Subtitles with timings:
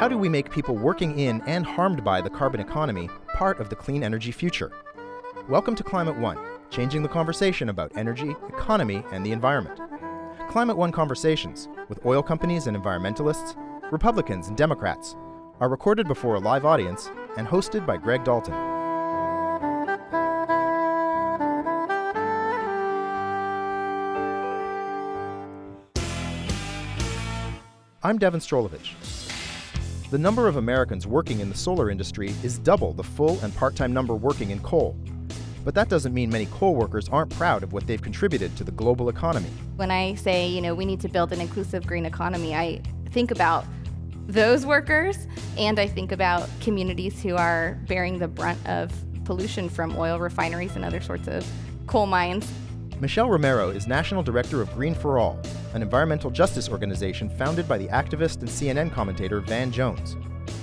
[0.00, 3.68] How do we make people working in and harmed by the carbon economy part of
[3.68, 4.72] the clean energy future?
[5.46, 6.38] Welcome to Climate One,
[6.70, 9.78] changing the conversation about energy, economy, and the environment.
[10.48, 13.54] Climate One conversations with oil companies and environmentalists,
[13.92, 15.16] Republicans and Democrats
[15.60, 18.54] are recorded before a live audience and hosted by Greg Dalton.
[28.02, 29.19] I'm Devin Strolovich.
[30.10, 33.76] The number of Americans working in the solar industry is double the full and part
[33.76, 34.96] time number working in coal.
[35.64, 38.72] But that doesn't mean many coal workers aren't proud of what they've contributed to the
[38.72, 39.50] global economy.
[39.76, 42.82] When I say, you know, we need to build an inclusive green economy, I
[43.12, 43.64] think about
[44.26, 48.90] those workers and I think about communities who are bearing the brunt of
[49.24, 51.46] pollution from oil refineries and other sorts of
[51.86, 52.50] coal mines.
[53.00, 55.40] Michelle Romero is National Director of Green for All,
[55.72, 60.18] an environmental justice organization founded by the activist and CNN commentator Van Jones.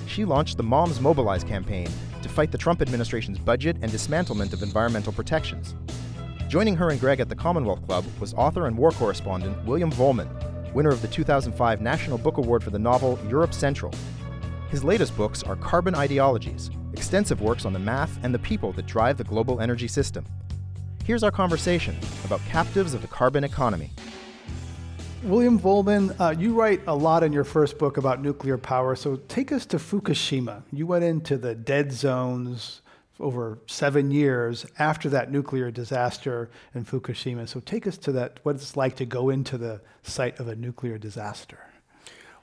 [0.05, 1.89] She launched the Moms Mobilize campaign
[2.21, 5.73] to fight the Trump administration's budget and dismantlement of environmental protections.
[6.47, 10.29] Joining her and Greg at the Commonwealth Club was author and war correspondent William Vollmann,
[10.73, 13.91] winner of the 2005 National Book Award for the novel Europe Central.
[14.69, 18.85] His latest books are Carbon Ideologies, extensive works on the math and the people that
[18.85, 20.23] drive the global energy system.
[21.07, 23.91] Here's our conversation about captives of the carbon economy.
[25.23, 29.15] William Vollmann, uh, you write a lot in your first book about nuclear power, so
[29.29, 30.63] take us to Fukushima.
[30.73, 32.81] You went into the dead zones
[33.21, 37.47] over seven years after that nuclear disaster in Fukushima.
[37.47, 40.57] So take us to that, what it's like to go into the site of a
[40.57, 41.69] nuclear disaster.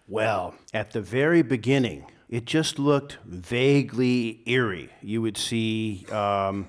[0.09, 4.89] Well, at the very beginning, it just looked vaguely eerie.
[5.03, 6.69] You would see um,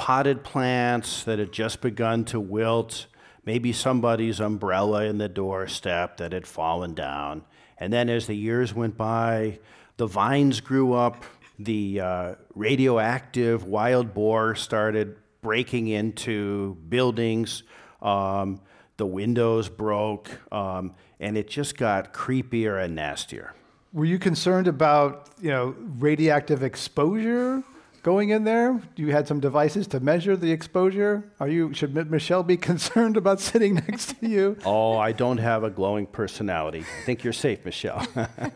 [0.00, 3.04] potted plants that had just begun to wilt,
[3.44, 7.44] maybe somebody's umbrella in the doorstep that had fallen down.
[7.76, 9.58] And then as the years went by,
[9.98, 11.22] the vines grew up,
[11.58, 17.62] the uh, radioactive wild boar started breaking into buildings,
[18.00, 18.58] um,
[18.96, 23.52] the windows broke, um, and it just got creepier and nastier.
[23.92, 27.62] Were you concerned about, you know, radioactive exposure
[28.02, 28.80] going in there?
[28.96, 31.30] You had some devices to measure the exposure.
[31.38, 34.56] Are you should Michelle be concerned about sitting next to you?
[34.64, 36.80] Oh, I don't have a glowing personality.
[36.80, 38.06] I think you're safe, Michelle.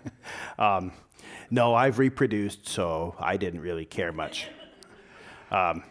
[0.59, 0.93] um,
[1.51, 4.49] no, I've reproduced, so I didn't really care much.
[5.51, 5.85] Um,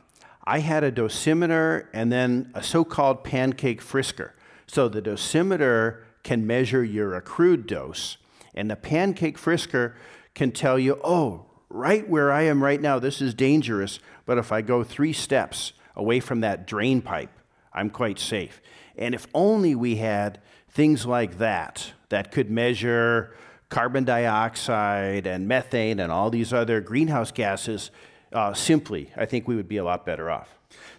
[0.43, 4.31] I had a dosimeter and then a so-called pancake frisker.
[4.67, 8.17] So the dosimeter can measure your accrued dose,
[8.53, 9.93] and the pancake frisker
[10.33, 14.51] can tell you, oh, right where I am right now, this is dangerous, but if
[14.51, 17.31] I go three steps away from that drain pipe,
[17.73, 18.61] I'm quite safe.
[18.95, 20.39] And if only we had
[20.69, 23.35] things like that that could measure
[23.69, 27.89] carbon dioxide and methane and all these other greenhouse gases
[28.31, 30.49] uh, simply, I think we would be a lot better off.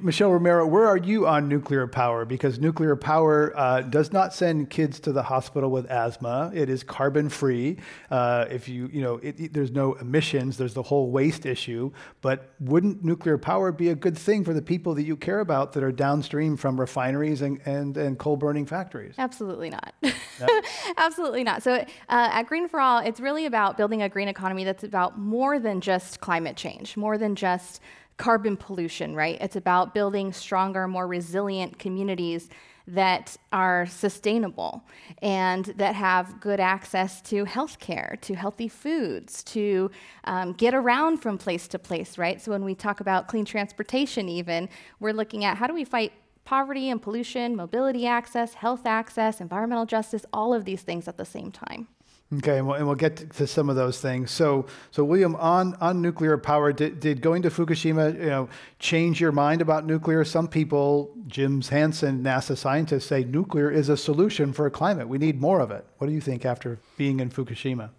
[0.01, 2.25] Michelle Romero, where are you on nuclear power?
[2.25, 6.51] Because nuclear power uh, does not send kids to the hospital with asthma.
[6.55, 7.79] It is carbon free.
[8.11, 10.57] Uh, if you, you know, it, it, there's no emissions.
[10.57, 11.93] There's the whole waste issue.
[12.23, 15.73] But wouldn't nuclear power be a good thing for the people that you care about
[15.75, 19.15] that are downstream from refineries and, and, and coal burning factories?
[19.19, 19.95] Absolutely not.
[20.97, 21.63] Absolutely not.
[21.63, 25.19] So uh, at Green for All, it's really about building a green economy that's about
[25.19, 27.81] more than just climate change, more than just
[28.17, 29.39] carbon pollution, right?
[29.41, 32.49] It's about building stronger, more resilient communities
[32.87, 34.85] that are sustainable
[35.23, 39.91] and that have good access to healthcare, to healthy foods, to
[40.25, 42.43] um, get around from place to place, right?
[42.43, 44.69] So when we talk about clean transportation, even,
[45.01, 46.13] we're looking at how do we fight
[46.45, 51.25] poverty and pollution, mobility access, health access, environmental justice, all of these things at the
[51.25, 51.89] same time.
[52.33, 54.31] Okay, and we'll, and we'll get to some of those things.
[54.31, 58.49] So, so William, on, on nuclear power, did, did going to Fukushima, you know,
[58.79, 60.25] change your mind about nuclear?
[60.25, 65.09] Some people, Jim Hansen, NASA scientists, say nuclear is a solution for climate.
[65.09, 65.87] We need more of it.
[65.99, 67.91] What do you think after being in Fukushima?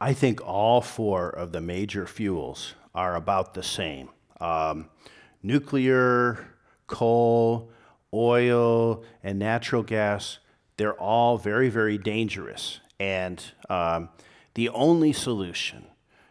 [0.00, 4.10] I think all four of the major fuels are about the same.
[4.40, 4.90] Um,
[5.42, 6.44] nuclear,
[6.88, 7.70] coal,
[8.12, 10.40] oil, and natural gas,
[10.76, 12.80] they're all very, very dangerous.
[13.02, 14.10] And um,
[14.54, 15.86] the only solution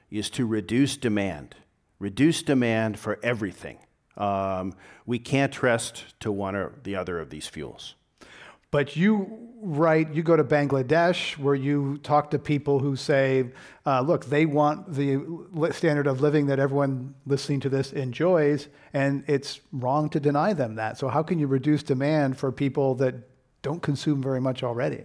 [0.09, 1.55] is to reduce demand,
[1.99, 3.79] reduce demand for everything.
[4.15, 4.75] Um,
[5.05, 7.95] we can't trust to one or the other of these fuels.
[8.71, 13.49] But you write, you go to Bangladesh where you talk to people who say,
[13.85, 15.19] uh, look, they want the
[15.73, 20.75] standard of living that everyone listening to this enjoys, and it's wrong to deny them
[20.75, 20.97] that.
[20.97, 23.15] So, how can you reduce demand for people that
[23.61, 25.03] don't consume very much already?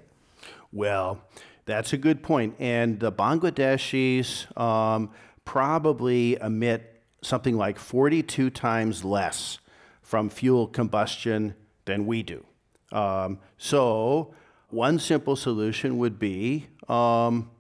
[0.72, 1.22] Well,
[1.66, 2.54] That's a good point.
[2.58, 5.10] And the Bangladeshis um,
[5.44, 9.58] probably emit something like 42 times less
[10.00, 11.54] from fuel combustion
[11.84, 12.46] than we do.
[12.92, 14.32] Um, so,
[14.70, 17.50] one simple solution would be um,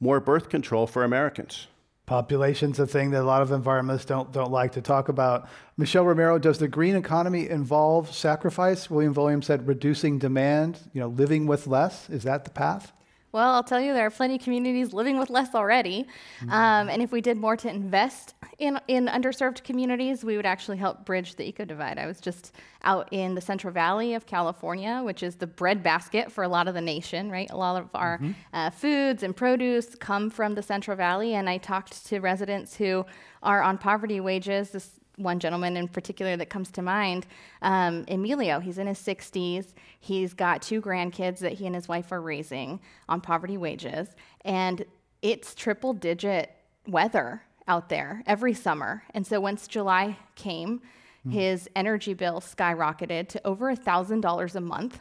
[0.00, 1.68] more birth control for Americans.
[2.06, 5.48] Population's a thing that a lot of environmentalists don't, don't like to talk about.
[5.76, 8.90] Michelle Romero, does the green economy involve sacrifice?
[8.90, 12.10] William Vollmann said reducing demand, you know, living with less.
[12.10, 12.92] Is that the path?
[13.32, 16.06] Well, I'll tell you, there are plenty of communities living with less already.
[16.40, 16.50] Mm-hmm.
[16.50, 20.76] Um, and if we did more to invest in, in underserved communities, we would actually
[20.76, 21.98] help bridge the eco divide.
[21.98, 26.44] I was just out in the Central Valley of California, which is the breadbasket for
[26.44, 27.50] a lot of the nation, right?
[27.50, 28.32] A lot of our mm-hmm.
[28.52, 31.34] uh, foods and produce come from the Central Valley.
[31.34, 33.06] And I talked to residents who
[33.42, 34.70] are on poverty wages.
[34.70, 34.90] This
[35.22, 37.26] one gentleman in particular that comes to mind,
[37.62, 38.60] um, Emilio.
[38.60, 39.72] He's in his 60s.
[40.00, 44.08] He's got two grandkids that he and his wife are raising on poverty wages.
[44.44, 44.84] And
[45.22, 46.54] it's triple digit
[46.86, 49.04] weather out there every summer.
[49.14, 50.80] And so once July came,
[51.26, 51.32] mm.
[51.32, 55.00] his energy bill skyrocketed to over $1,000 a month.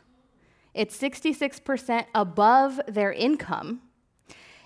[0.74, 3.82] It's 66% above their income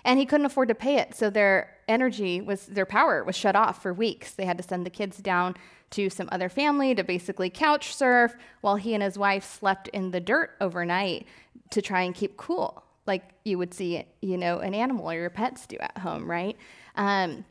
[0.06, 1.14] and he couldn't afford to pay it.
[1.14, 4.32] So their energy was, their power was shut off for weeks.
[4.32, 5.56] They had to send the kids down
[5.90, 10.12] to some other family to basically couch surf while he and his wife slept in
[10.12, 11.26] the dirt overnight
[11.70, 15.30] to try and keep cool, like you would see, you know, an animal or your
[15.30, 16.56] pets do at home, right?
[16.94, 17.44] Um,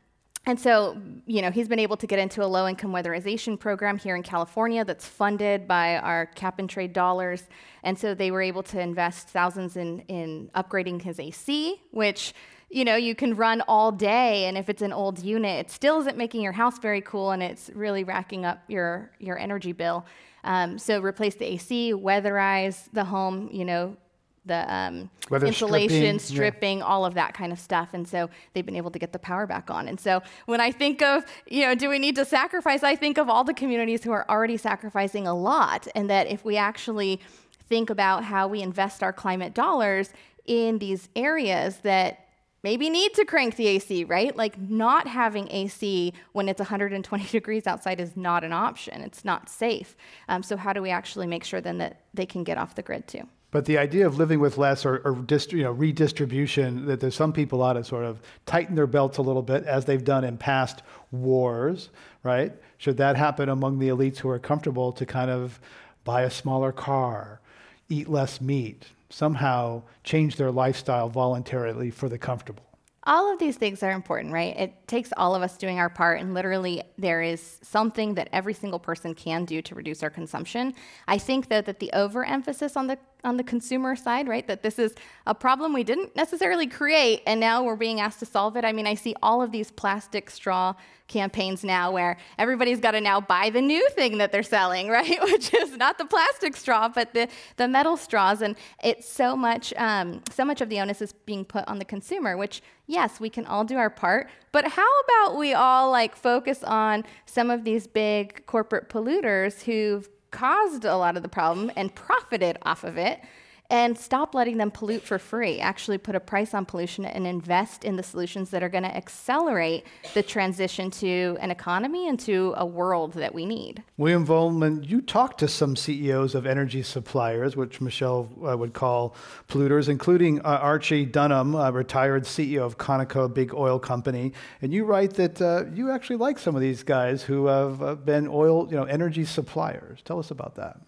[0.47, 3.97] and so, you know, he's been able to get into a low income weatherization program
[3.97, 7.43] here in California that's funded by our cap and trade dollars.
[7.81, 12.35] And so they were able to invest thousands in, in upgrading his AC, which,
[12.69, 14.45] you know, you can run all day.
[14.45, 17.41] And if it's an old unit, it still isn't making your house very cool and
[17.41, 20.05] it's really racking up your, your energy bill.
[20.43, 23.97] Um, so replace the AC, weatherize the home, you know,
[24.45, 26.85] the um, insulation, stripping, stripping yeah.
[26.85, 27.89] all of that kind of stuff.
[27.93, 29.87] And so they've been able to get the power back on.
[29.87, 32.83] And so when I think of, you know, do we need to sacrifice?
[32.83, 35.87] I think of all the communities who are already sacrificing a lot.
[35.95, 37.19] And that if we actually
[37.67, 40.11] think about how we invest our climate dollars
[40.45, 42.25] in these areas that
[42.65, 44.35] maybe need to crank the AC, right?
[44.35, 49.01] Like not having AC when it's 120 degrees outside is not an option.
[49.01, 49.95] It's not safe.
[50.29, 52.81] Um, so how do we actually make sure then that they can get off the
[52.81, 53.27] grid too?
[53.55, 57.15] But the idea of living with less or, or dist, you know, redistribution, that there's
[57.15, 60.25] some people ought to sort of tighten their belts a little bit as they've done
[60.25, 61.87] in past wars,
[62.21, 62.51] right?
[62.79, 65.61] Should that happen among the elites who are comfortable to kind of
[66.03, 67.39] buy a smaller car,
[67.87, 72.65] eat less meat, somehow change their lifestyle voluntarily for the comfortable?
[73.07, 74.57] all of these things are important, right?
[74.57, 78.53] It takes all of us doing our part, and literally, there is something that every
[78.53, 80.73] single person can do to reduce our consumption.
[81.07, 84.47] I think, though, that the overemphasis on the on the consumer side, right?
[84.47, 84.93] That this is
[85.25, 88.63] a problem we didn't necessarily create, and now we're being asked to solve it.
[88.63, 90.75] I mean, I see all of these plastic straw
[91.07, 95.21] campaigns now where everybody's got to now buy the new thing that they're selling, right?
[95.23, 97.27] Which is not the plastic straw, but the,
[97.57, 98.41] the metal straws.
[98.41, 101.85] And it's so much, um, so much of the onus is being put on the
[101.85, 104.29] consumer, which, yes, we can all do our part.
[104.51, 110.09] But how about we all like focus on some of these big corporate polluters who've
[110.35, 113.21] caused a lot of the problem and profited off of it
[113.69, 115.59] and stop letting them pollute for free.
[115.59, 118.95] Actually, put a price on pollution and invest in the solutions that are going to
[118.95, 123.83] accelerate the transition to an economy and to a world that we need.
[123.97, 129.15] William Vollmann, you talked to some CEOs of energy suppliers, which Michelle uh, would call
[129.47, 134.33] polluters, including uh, Archie Dunham, a retired CEO of Conoco, big oil company.
[134.61, 137.95] And you write that uh, you actually like some of these guys who have uh,
[137.95, 140.01] been oil, you know, energy suppliers.
[140.03, 140.79] Tell us about that.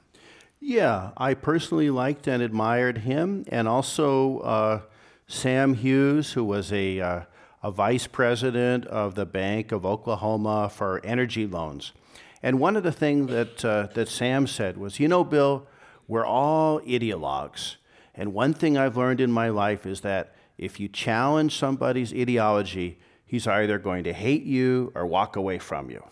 [0.59, 4.81] Yeah, I personally liked and admired him, and also uh,
[5.27, 7.21] Sam Hughes, who was a, uh,
[7.61, 11.93] a vice president of the Bank of Oklahoma for energy loans.
[12.41, 15.67] And one of the things that, uh, that Sam said was, you know, Bill,
[16.07, 17.75] we're all ideologues.
[18.15, 22.97] And one thing I've learned in my life is that if you challenge somebody's ideology,
[23.25, 26.03] he's either going to hate you or walk away from you.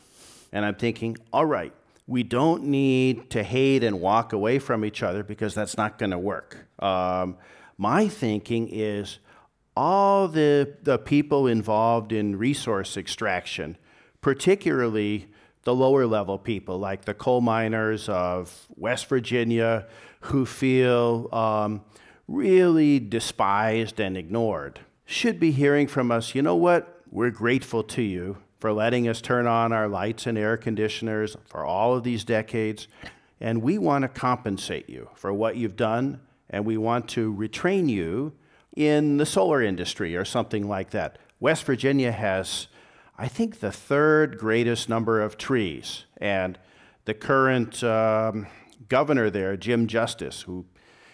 [0.52, 1.74] And I'm thinking, all right,
[2.08, 6.12] we don't need to hate and walk away from each other because that's not going
[6.12, 6.68] to work.
[6.80, 7.38] Um,
[7.78, 9.20] my thinking is
[9.76, 13.78] all the, the people involved in resource extraction,
[14.22, 15.28] particularly
[15.64, 19.88] the lower level people like the coal miners of West Virginia
[20.22, 21.82] who feel um,
[22.28, 27.02] really despised and ignored, should be hearing from us, you know what?
[27.12, 31.64] We're grateful to you for letting us turn on our lights and air conditioners for
[31.64, 32.88] all of these decades.
[33.40, 36.20] And we want to compensate you for what you've done,
[36.50, 38.34] and we want to retrain you
[38.76, 41.20] in the solar industry or something like that.
[41.40, 42.68] West Virginia has,
[43.20, 46.06] I think, the third greatest number of trees.
[46.18, 46.58] And
[47.04, 48.48] the current um,
[48.90, 50.66] governor there, Jim Justice, who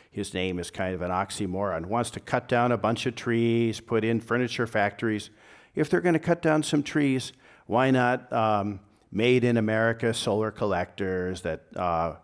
[0.10, 3.82] his name is kind of an oxymoron, wants to cut down a bunch of trees,
[3.82, 5.32] put in furniture factories.
[5.76, 7.34] If they're going to cut down some trees,
[7.72, 8.82] why not um,
[9.14, 12.16] made in America solar collectors that uh,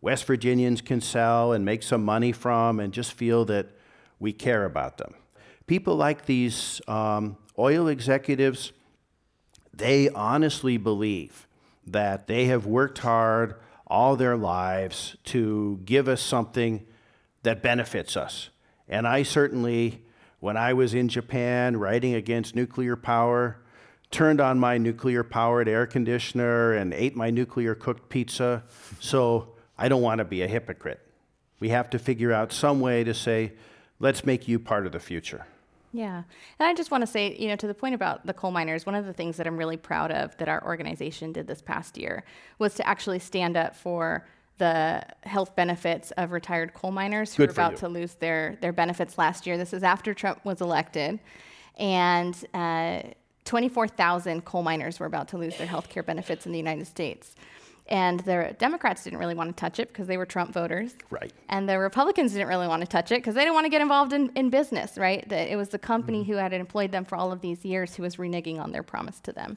[0.00, 3.68] West Virginians can sell and make some money from and just feel that
[4.18, 5.14] we care about them?
[5.68, 8.72] People like these um, oil executives,
[9.72, 11.46] they honestly believe
[11.86, 13.54] that they have worked hard
[13.86, 16.84] all their lives to give us something
[17.44, 18.48] that benefits us.
[18.88, 20.02] And I certainly,
[20.40, 23.58] when I was in Japan writing against nuclear power,
[24.16, 28.62] turned on my nuclear powered air conditioner and ate my nuclear cooked pizza.
[28.98, 31.00] So I don't want to be a hypocrite.
[31.60, 33.52] We have to figure out some way to say,
[34.00, 35.46] let's make you part of the future.
[35.92, 36.22] Yeah.
[36.58, 38.86] And I just want to say, you know, to the point about the coal miners,
[38.86, 41.98] one of the things that I'm really proud of that our organization did this past
[41.98, 42.24] year
[42.58, 47.50] was to actually stand up for the health benefits of retired coal miners who Good
[47.50, 47.78] were about you.
[47.78, 49.58] to lose their, their benefits last year.
[49.58, 51.20] This is after Trump was elected.
[51.78, 53.02] And uh,
[53.46, 57.34] 24,000 coal miners were about to lose their health care benefits in the United States.
[57.88, 60.94] And the Democrats didn't really want to touch it because they were Trump voters.
[61.08, 61.32] Right.
[61.48, 63.80] And the Republicans didn't really want to touch it because they didn't want to get
[63.80, 65.26] involved in, in business, right?
[65.28, 68.02] That it was the company who had employed them for all of these years who
[68.02, 69.56] was reneging on their promise to them.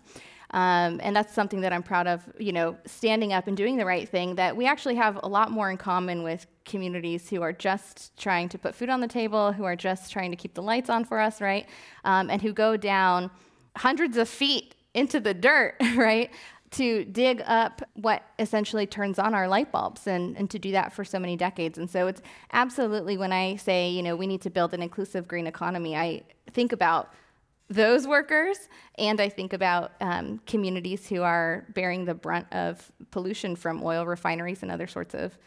[0.51, 3.85] Um, and that's something that I'm proud of, you know, standing up and doing the
[3.85, 7.53] right thing, that we actually have a lot more in common with communities who are
[7.53, 10.61] just trying to put food on the table, who are just trying to keep the
[10.61, 11.67] lights on for us, right?
[12.03, 13.29] Um, and who go down
[13.79, 16.29] hundreds of feet into the dirt, right?
[16.71, 20.93] to dig up what essentially turns on our light bulbs and, and to do that
[20.93, 21.77] for so many decades.
[21.77, 22.21] And so it's
[22.53, 26.21] absolutely when I say, you know, we need to build an inclusive green economy, I
[26.51, 27.11] think about
[27.69, 28.57] those workers
[28.97, 34.05] and I think about um, communities who are bearing the brunt of pollution from oil
[34.05, 35.37] refineries and other sorts of,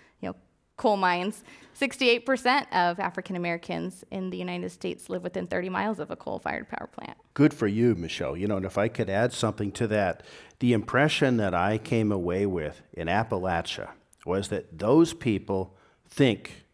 [0.83, 1.45] coal mines.
[1.81, 6.41] 68% of African Americans in the United States live within 30 miles of a coal
[6.41, 7.17] fired power plant.
[7.35, 8.37] Good for you, Michelle.
[8.37, 10.25] You know, and if I could add something to that,
[10.59, 13.91] the impression that I came away with in Appalachia
[14.27, 15.77] was that those people
[16.09, 16.65] think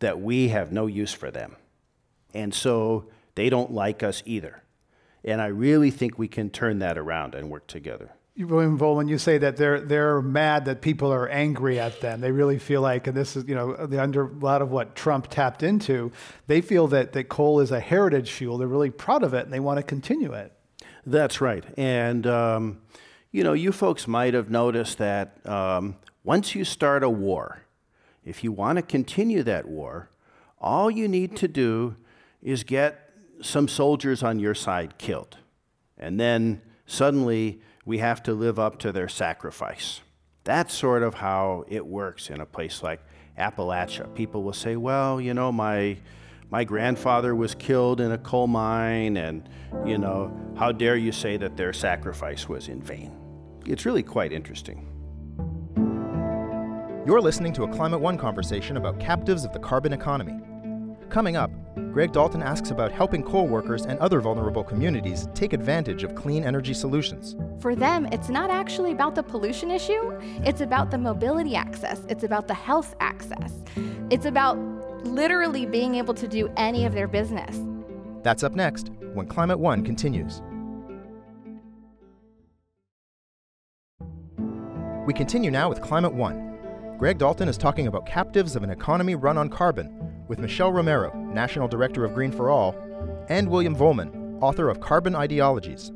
[0.00, 1.56] that we have no use for them.
[2.34, 4.62] And so they don't like us either.
[5.24, 8.10] And I really think we can turn that around and work together.
[8.38, 12.20] William Vollmann, you say that they're they're mad that people are angry at them.
[12.20, 14.96] They really feel like, and this is you know the under a lot of what
[14.96, 16.10] Trump tapped into.
[16.46, 18.56] They feel that that coal is a heritage fuel.
[18.56, 20.52] They're really proud of it and they want to continue it.
[21.04, 21.64] That's right.
[21.76, 22.80] And, um,
[23.32, 27.62] you know, you folks might have noticed that um, once you start a war,
[28.24, 30.10] if you want to continue that war,
[30.60, 31.96] all you need to do
[32.40, 33.10] is get
[33.40, 35.38] some soldiers on your side killed.
[35.98, 40.00] And then suddenly we have to live up to their sacrifice.
[40.44, 43.00] That's sort of how it works in a place like
[43.38, 44.12] Appalachia.
[44.14, 45.98] People will say, well, you know, my
[46.50, 49.48] my grandfather was killed in a coal mine, and,
[49.86, 53.16] you know, how dare you say that their sacrifice was in vain?
[53.64, 54.86] It's really quite interesting.
[57.06, 60.38] You're listening to a Climate One conversation about captives of the carbon economy.
[61.12, 61.50] Coming up,
[61.92, 66.42] Greg Dalton asks about helping coal workers and other vulnerable communities take advantage of clean
[66.42, 67.36] energy solutions.
[67.60, 72.24] For them, it's not actually about the pollution issue, it's about the mobility access, it's
[72.24, 73.52] about the health access,
[74.08, 74.56] it's about
[75.04, 77.60] literally being able to do any of their business.
[78.22, 80.40] That's up next when Climate One continues.
[85.06, 86.56] We continue now with Climate One.
[86.98, 90.02] Greg Dalton is talking about captives of an economy run on carbon
[90.32, 92.74] with Michelle Romero, National Director of Green for All,
[93.28, 95.92] and William Vollmann, author of Carbon Ideologies.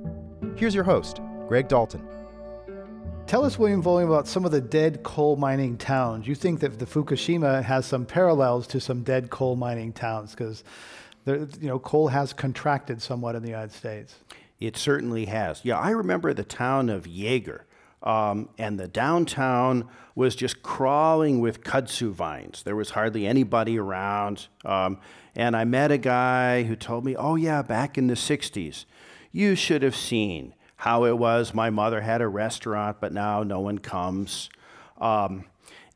[0.57, 2.07] Here's your host, Greg Dalton.
[3.27, 6.29] Tell us, William Vollmann, about some of the dead coal mining towns.
[6.29, 10.63] You think that the Fukushima has some parallels to some dead coal mining towns because,
[11.25, 14.17] you know, coal has contracted somewhat in the United States.
[14.61, 15.65] It certainly has.
[15.65, 17.65] Yeah, I remember the town of Jaeger,
[18.03, 22.63] um, and the downtown was just crawling with kudzu vines.
[22.63, 24.47] There was hardly anybody around.
[24.65, 24.99] Um,
[25.35, 28.85] and I met a guy who told me, oh, yeah, back in the 60s,
[29.33, 31.53] you should have seen how it was.
[31.53, 34.49] My mother had a restaurant, but now no one comes.
[34.99, 35.45] Um,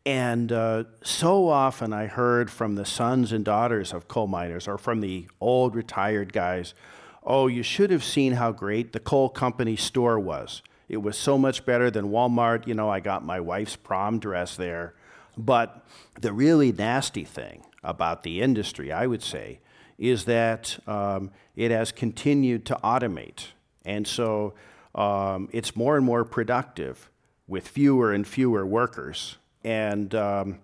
[0.05, 4.79] and uh, so often I heard from the sons and daughters of coal miners or
[4.79, 6.75] from the old retired guys,
[7.23, 10.63] oh, you should have seen how great the coal company store was.
[10.91, 12.67] It was so much better than Walmart.
[12.67, 14.95] You know, I got my wife's prom dress there.
[15.39, 15.87] But
[16.21, 19.61] the really nasty thing about the industry, I would say,
[19.99, 23.53] is that um, it has continued to automate.
[23.85, 24.55] And so
[24.97, 27.09] um, it's more and more productive
[27.47, 29.37] with fewer and fewer workers.
[29.63, 30.59] And um,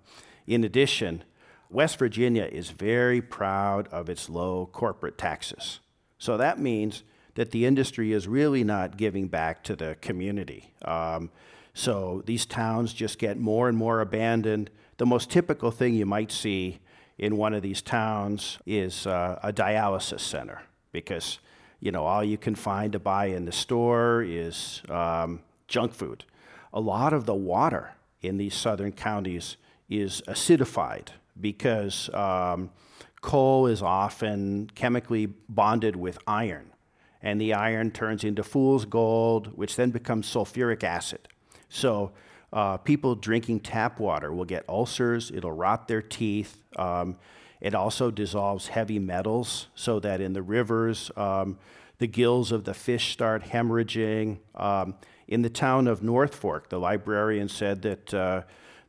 [0.48, 1.22] in addition,
[1.70, 5.78] West Virginia is very proud of its low corporate taxes.
[6.18, 7.04] So that means
[7.36, 10.72] that the industry is really not giving back to the community.
[10.84, 11.30] Um,
[11.72, 14.70] so these towns just get more and more abandoned.
[14.96, 16.80] The most typical thing you might see
[17.18, 20.62] in one of these towns is uh, a dialysis center
[20.92, 21.38] because
[21.80, 26.24] you know all you can find to buy in the store is um, junk food.
[26.72, 29.56] A lot of the water in these southern counties
[29.88, 31.08] is acidified
[31.40, 32.70] because um,
[33.20, 36.72] coal is often chemically bonded with iron,
[37.26, 41.26] and the iron turns into fool's gold, which then becomes sulfuric acid.
[41.68, 42.12] So
[42.52, 46.62] uh, people drinking tap water will get ulcers, it'll rot their teeth.
[46.76, 47.16] Um,
[47.60, 51.58] it also dissolves heavy metals so that in the rivers, um,
[51.98, 54.38] the gills of the fish start hemorrhaging.
[54.54, 54.94] Um,
[55.26, 58.42] in the town of North Fork, the librarian said that uh,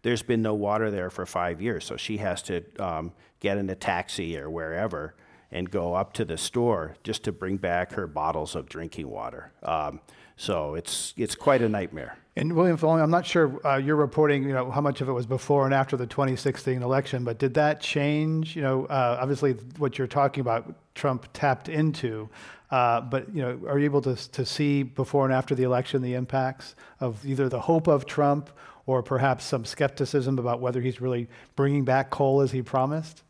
[0.03, 3.67] there's been no water there for five years, so she has to um, get in
[3.71, 5.15] a taxi or wherever
[5.51, 9.51] and go up to the store just to bring back her bottles of drinking water.
[9.63, 10.01] Um,
[10.35, 12.17] so it's it's quite a nightmare.
[12.35, 15.11] And William Foley, I'm not sure uh, you're reporting, you know, how much of it
[15.11, 18.55] was before and after the 2016 election, but did that change?
[18.55, 22.29] You know, uh, obviously what you're talking about, Trump tapped into,
[22.69, 26.03] uh, but you know, are you able to to see before and after the election
[26.03, 28.51] the impacts of either the hope of Trump
[28.85, 33.23] or perhaps some skepticism about whether he's really bringing back coal as he promised?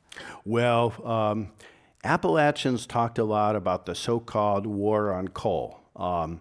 [0.44, 0.94] Well.
[1.06, 1.52] Um,
[2.08, 5.82] Appalachians talked a lot about the so-called war on coal.
[5.98, 6.40] Um,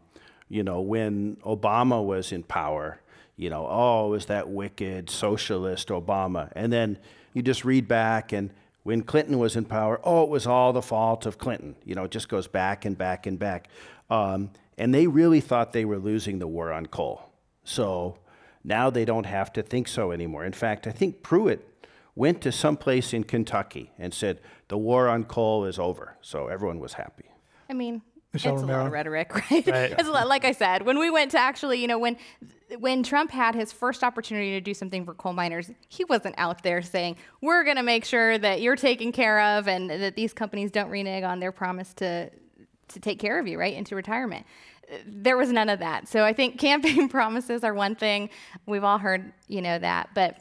[0.48, 3.00] you know, when Obama was in power,
[3.36, 6.52] you know, oh, it was that wicked socialist Obama.
[6.54, 6.98] And then
[7.34, 8.50] you just read back, and
[8.84, 11.74] when Clinton was in power, oh, it was all the fault of Clinton.
[11.84, 13.68] You know, it just goes back and back and back.
[14.08, 17.28] Um, and they really thought they were losing the war on coal.
[17.64, 18.18] So
[18.62, 20.44] now they don't have to think so anymore.
[20.44, 21.75] In fact, I think Pruitt
[22.16, 26.16] went to some place in Kentucky and said, the war on coal is over.
[26.22, 27.26] So everyone was happy.
[27.70, 28.02] I mean,
[28.32, 28.78] Michelle it's Romero.
[28.78, 29.66] a lot of rhetoric, right?
[29.66, 29.92] Right.
[29.92, 32.16] it's a lot, like I said, when we went to actually, you know, when
[32.80, 36.62] when Trump had his first opportunity to do something for coal miners, he wasn't out
[36.62, 40.32] there saying, "We're going to make sure that you're taken care of and that these
[40.32, 42.28] companies don't renege on their promise to
[42.88, 44.44] to take care of you, right, into retirement."
[45.06, 46.08] There was none of that.
[46.08, 48.30] So I think campaign promises are one thing.
[48.66, 50.36] We've all heard, you know, that, but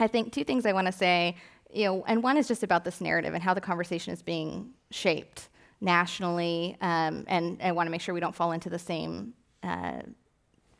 [0.00, 1.36] I think two things I want to say,
[1.72, 4.70] you know, and one is just about this narrative and how the conversation is being
[4.90, 5.48] shaped
[5.80, 10.00] nationally, um, and I want to make sure we don't fall into the same uh,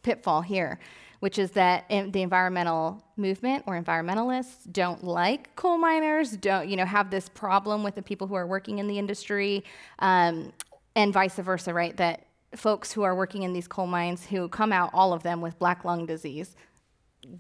[0.03, 0.81] pitfall here,
[1.21, 6.85] which is that the environmental movement or environmentalists don't like coal miners, don't you know
[6.85, 9.65] have this problem with the people who are working in the industry,
[9.99, 10.53] um,
[10.97, 11.97] and vice versa, right?
[11.97, 12.27] That
[12.57, 15.59] folks who are working in these coal mines who come out all of them with
[15.59, 16.57] black lung disease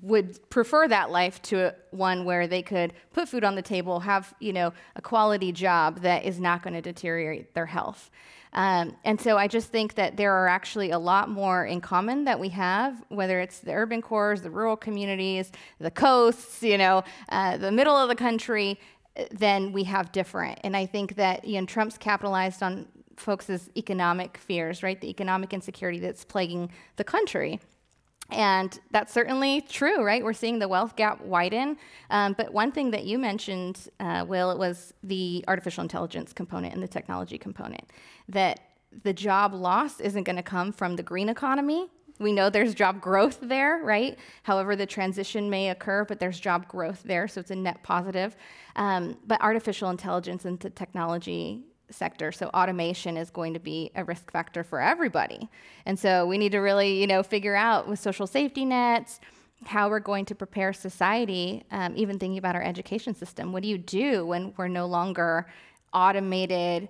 [0.02, 4.34] would prefer that life to one where they could put food on the table, have
[4.40, 8.10] you know a quality job that is not going to deteriorate their health.
[8.52, 12.24] Um, and so I just think that there are actually a lot more in common
[12.24, 17.04] that we have, whether it's the urban cores, the rural communities, the coasts, you know,
[17.28, 18.80] uh, the middle of the country,
[19.32, 20.60] than we have different.
[20.64, 22.86] And I think that you know, Trump's capitalized on
[23.16, 25.00] folks' economic fears, right?
[25.00, 27.60] The economic insecurity that's plaguing the country.
[28.30, 30.22] And that's certainly true, right?
[30.22, 31.78] We're seeing the wealth gap widen.
[32.10, 36.82] Um, but one thing that you mentioned, uh, Will, was the artificial intelligence component and
[36.82, 37.90] the technology component.
[38.28, 38.60] That
[39.02, 41.88] the job loss isn't going to come from the green economy.
[42.18, 44.18] We know there's job growth there, right?
[44.42, 48.36] However, the transition may occur, but there's job growth there, so it's a net positive.
[48.76, 52.32] Um, but artificial intelligence and technology sector.
[52.32, 55.48] So automation is going to be a risk factor for everybody.
[55.86, 59.20] And so we need to really, you know, figure out with social safety nets
[59.64, 63.52] how we're going to prepare society, um, even thinking about our education system.
[63.52, 65.46] What do you do when we're no longer
[65.92, 66.88] automated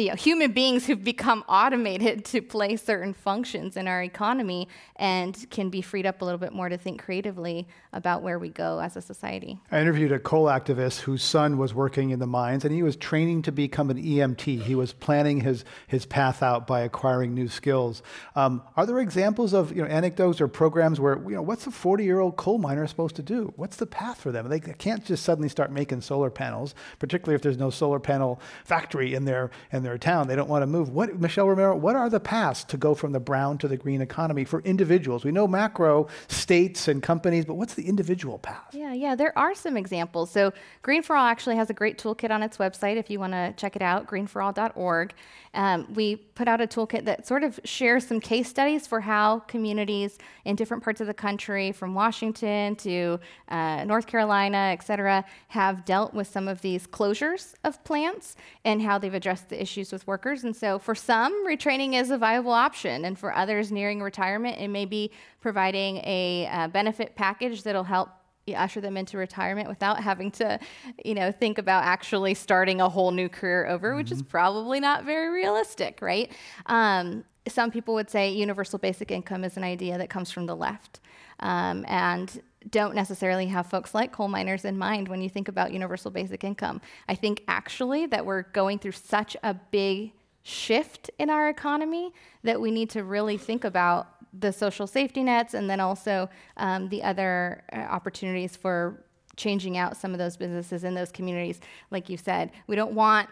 [0.00, 5.46] you know, human beings who've become automated to play certain functions in our economy and
[5.50, 8.78] can be freed up a little bit more to think creatively about where we go
[8.80, 9.60] as a society.
[9.70, 12.96] I interviewed a coal activist whose son was working in the mines and he was
[12.96, 14.62] training to become an EMT.
[14.62, 18.02] He was planning his, his path out by acquiring new skills.
[18.36, 21.70] Um, are there examples of you know, anecdotes or programs where, you know, what's a
[21.70, 23.52] 40 year old coal miner supposed to do?
[23.56, 24.48] What's the path for them?
[24.48, 29.14] They can't just suddenly start making solar panels, particularly if there's no solar panel factory
[29.14, 30.28] in their, in their their town.
[30.28, 30.90] They don't want to move.
[30.90, 34.00] What, Michelle Romero, what are the paths to go from the brown to the green
[34.00, 35.24] economy for individuals?
[35.24, 38.72] We know macro states and companies, but what's the individual path?
[38.72, 40.30] Yeah, yeah, there are some examples.
[40.30, 43.32] So Green for All actually has a great toolkit on its website if you want
[43.32, 45.12] to check it out, greenforall.org.
[45.52, 49.40] Um, we put out a toolkit that sort of shares some case studies for how
[49.40, 55.24] communities in different parts of the country, from Washington to uh, North Carolina, et cetera,
[55.48, 59.90] have dealt with some of these closures of plants and how they've addressed the issues
[59.90, 60.44] with workers.
[60.44, 63.04] And so for some, retraining is a viable option.
[63.04, 65.10] And for others nearing retirement, it may be
[65.40, 68.10] providing a uh, benefit package that'll help
[68.48, 70.58] usher them into retirement without having to,
[71.04, 73.98] you know, think about actually starting a whole new career over, mm-hmm.
[73.98, 74.30] which is mm-hmm.
[74.30, 76.32] probably not very realistic, right?
[76.66, 80.56] Um, some people would say universal basic income is an idea that comes from the
[80.56, 81.00] left.
[81.40, 85.72] Um, and don't necessarily have folks like coal miners in mind when you think about
[85.72, 86.80] universal basic income.
[87.08, 92.60] I think actually that we're going through such a big shift in our economy that
[92.60, 97.02] we need to really think about the social safety nets and then also um, the
[97.02, 99.02] other uh, opportunities for
[99.36, 101.60] changing out some of those businesses in those communities.
[101.90, 103.28] Like you said, we don't want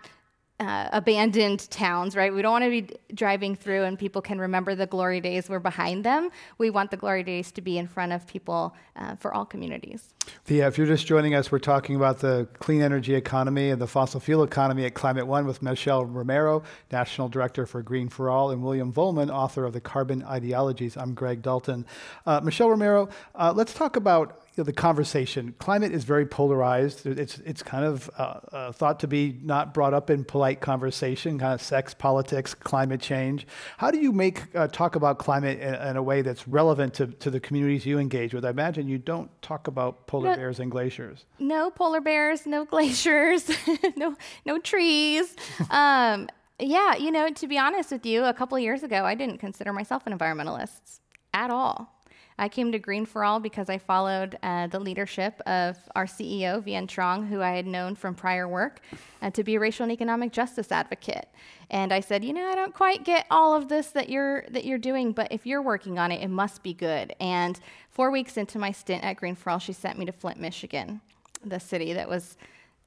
[0.61, 2.35] uh, abandoned towns, right?
[2.35, 5.61] We don't want to be driving through and people can remember the glory days were
[5.61, 6.31] behind them.
[6.59, 10.15] We want the glory days to be in front of people uh, for all communities.
[10.47, 13.87] Yeah, if you're just joining us, we're talking about the clean energy economy and the
[13.87, 18.51] fossil fuel economy at Climate One with Michelle Romero, National Director for Green for All,
[18.51, 20.97] and William Vollmann, author of The Carbon Ideologies.
[20.97, 21.87] I'm Greg Dalton.
[22.27, 25.55] Uh, Michelle Romero, uh, let's talk about know, the conversation.
[25.59, 27.07] Climate is very polarized.
[27.07, 31.39] It's, it's kind of uh, uh, thought to be not brought up in polite conversation,
[31.39, 33.47] kind of sex, politics, climate change.
[33.79, 37.07] How do you make uh, talk about climate in, in, a way that's relevant to,
[37.07, 38.45] to the communities you engage with?
[38.45, 41.25] I imagine you don't talk about polar no, bears and glaciers.
[41.39, 43.51] No polar bears, no glaciers,
[43.97, 45.35] no, no trees.
[45.71, 46.29] um,
[46.61, 49.73] yeah, you know, to be honest with you, a couple years ago, I didn't consider
[49.73, 51.01] myself an environmentalist
[51.33, 51.98] at all.
[52.39, 56.63] I came to Green for All because I followed uh, the leadership of our CEO,
[56.63, 58.81] Vien Truong, who I had known from prior work,
[59.21, 61.29] uh, to be a racial and economic justice advocate.
[61.71, 64.65] And I said, you know, I don't quite get all of this that you're that
[64.65, 67.15] you're doing, but if you're working on it, it must be good.
[67.19, 67.59] And
[67.91, 71.01] four weeks into my stint at Green for All, she sent me to Flint, Michigan,
[71.45, 72.37] the city that was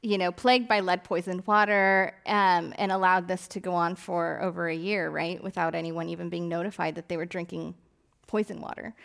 [0.01, 4.41] you know, plagued by lead poisoned water, um, and allowed this to go on for
[4.41, 7.75] over a year, right, without anyone even being notified that they were drinking
[8.25, 8.95] poison water.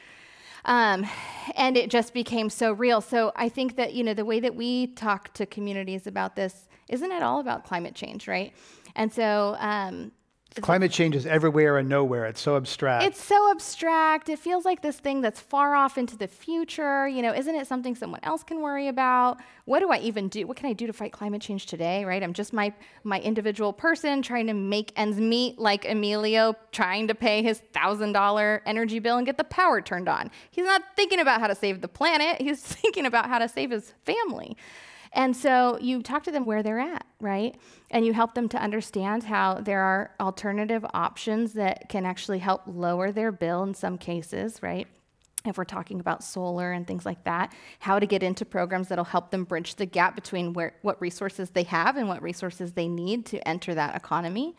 [0.66, 1.06] Um,
[1.54, 3.00] and it just became so real.
[3.00, 6.68] So I think that, you know, the way that we talk to communities about this
[6.88, 8.52] isn't at all about climate change, right?
[8.94, 10.12] And so um,
[10.60, 12.24] Climate change is everywhere and nowhere.
[12.24, 13.04] It's so abstract.
[13.04, 14.30] It's so abstract.
[14.30, 17.06] It feels like this thing that's far off into the future.
[17.06, 19.38] You know, isn't it something someone else can worry about?
[19.66, 20.46] What do I even do?
[20.46, 22.22] What can I do to fight climate change today, right?
[22.22, 22.72] I'm just my
[23.04, 28.60] my individual person trying to make ends meet like Emilio trying to pay his $1000
[28.64, 30.30] energy bill and get the power turned on.
[30.50, 32.40] He's not thinking about how to save the planet.
[32.40, 34.56] He's thinking about how to save his family.
[35.12, 37.56] And so you talk to them where they're at, right?
[37.90, 42.62] And you help them to understand how there are alternative options that can actually help
[42.66, 44.86] lower their bill in some cases, right?
[45.44, 49.04] If we're talking about solar and things like that, how to get into programs that'll
[49.04, 52.88] help them bridge the gap between where, what resources they have and what resources they
[52.88, 54.56] need to enter that economy.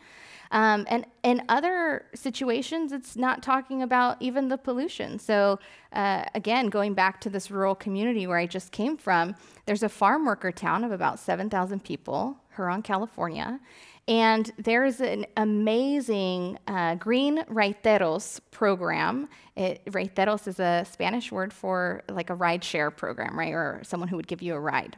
[0.50, 5.18] Um, and in other situations, it's not talking about even the pollution.
[5.18, 5.58] So,
[5.92, 9.34] uh, again, going back to this rural community where I just came from,
[9.66, 13.60] there's a farm worker town of about 7,000 people, Huron, California.
[14.08, 19.28] And there is an amazing uh, Green Raiteros program.
[19.54, 23.52] It, raiteros is a Spanish word for like a ride share program, right?
[23.52, 24.96] Or someone who would give you a ride.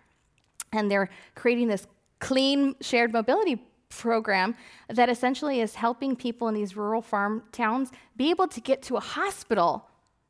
[0.73, 1.89] And they're creating this
[2.21, 4.55] clean shared mobility program
[4.89, 8.97] that essentially is helping people in these rural farm towns be able to get to
[8.97, 9.87] a hospital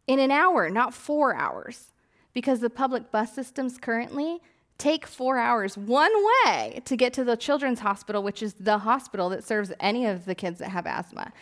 [0.06, 1.92] in an hour, not four hours.
[2.32, 4.40] Because the public bus systems currently
[4.78, 6.12] take four hours one
[6.46, 10.24] way to get to the children's hospital, which is the hospital that serves any of
[10.24, 11.32] the kids that have asthma.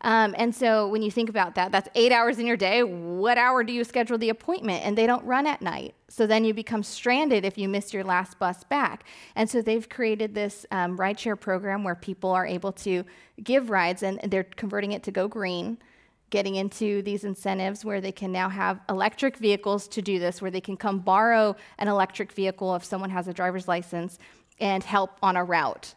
[0.00, 2.82] Um, and so when you think about that, that's eight hours in your day.
[2.82, 4.84] What hour do you schedule the appointment?
[4.84, 5.94] And they don't run at night.
[6.08, 9.04] So then you become stranded if you miss your last bus back.
[9.36, 13.04] And so they've created this um, rideshare program where people are able to
[13.42, 15.78] give rides and they're converting it to go green
[16.32, 20.50] getting into these incentives where they can now have electric vehicles to do this, where
[20.50, 24.18] they can come borrow an electric vehicle if someone has a driver's license
[24.58, 25.94] and help on a route.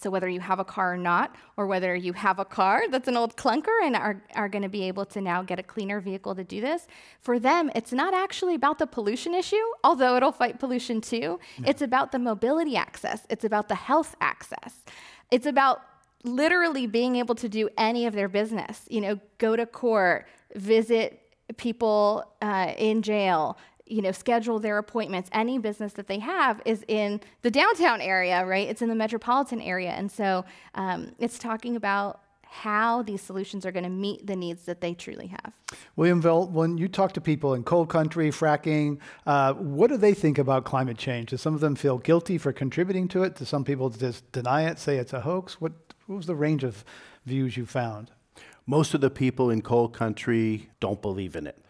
[0.00, 3.08] So, whether you have a car or not, or whether you have a car that's
[3.08, 6.00] an old clunker and are, are going to be able to now get a cleaner
[6.00, 6.86] vehicle to do this,
[7.20, 11.40] for them, it's not actually about the pollution issue, although it'll fight pollution too.
[11.58, 11.68] No.
[11.68, 14.84] It's about the mobility access, it's about the health access,
[15.30, 15.82] it's about
[16.24, 18.84] literally being able to do any of their business.
[18.88, 21.22] You know, go to court, visit
[21.56, 23.56] people uh, in jail,
[23.90, 25.28] you know, schedule their appointments.
[25.32, 28.68] Any business that they have is in the downtown area, right?
[28.68, 29.90] It's in the metropolitan area.
[29.90, 32.20] And so um, it's talking about
[32.50, 35.52] how these solutions are going to meet the needs that they truly have.
[35.96, 40.14] William Velt, when you talk to people in coal country, fracking, uh, what do they
[40.14, 41.30] think about climate change?
[41.30, 43.36] Do some of them feel guilty for contributing to it?
[43.36, 45.60] Do some people just deny it, say it's a hoax?
[45.60, 45.72] What,
[46.06, 46.84] what was the range of
[47.26, 48.10] views you found?
[48.66, 51.62] Most of the people in coal country don't believe in it.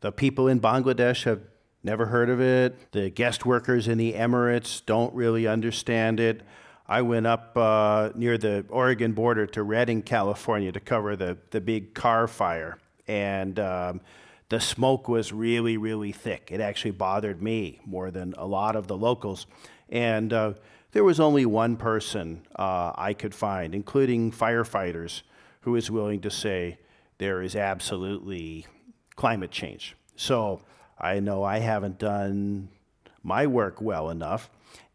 [0.00, 1.40] The people in Bangladesh have
[1.82, 2.92] never heard of it.
[2.92, 6.42] The guest workers in the Emirates don't really understand it.
[6.86, 11.60] I went up uh, near the Oregon border to Redding, California to cover the, the
[11.60, 12.78] big Carr fire.
[13.06, 14.00] And um,
[14.48, 16.48] the smoke was really, really thick.
[16.50, 19.46] It actually bothered me more than a lot of the locals.
[19.88, 20.54] And uh,
[20.92, 25.22] there was only one person uh, I could find, including firefighters,
[25.60, 26.78] who was willing to say
[27.18, 28.66] there is absolutely
[29.14, 29.94] climate change.
[30.16, 30.62] So
[31.00, 32.68] I know I haven't done
[33.22, 34.50] my work well enough.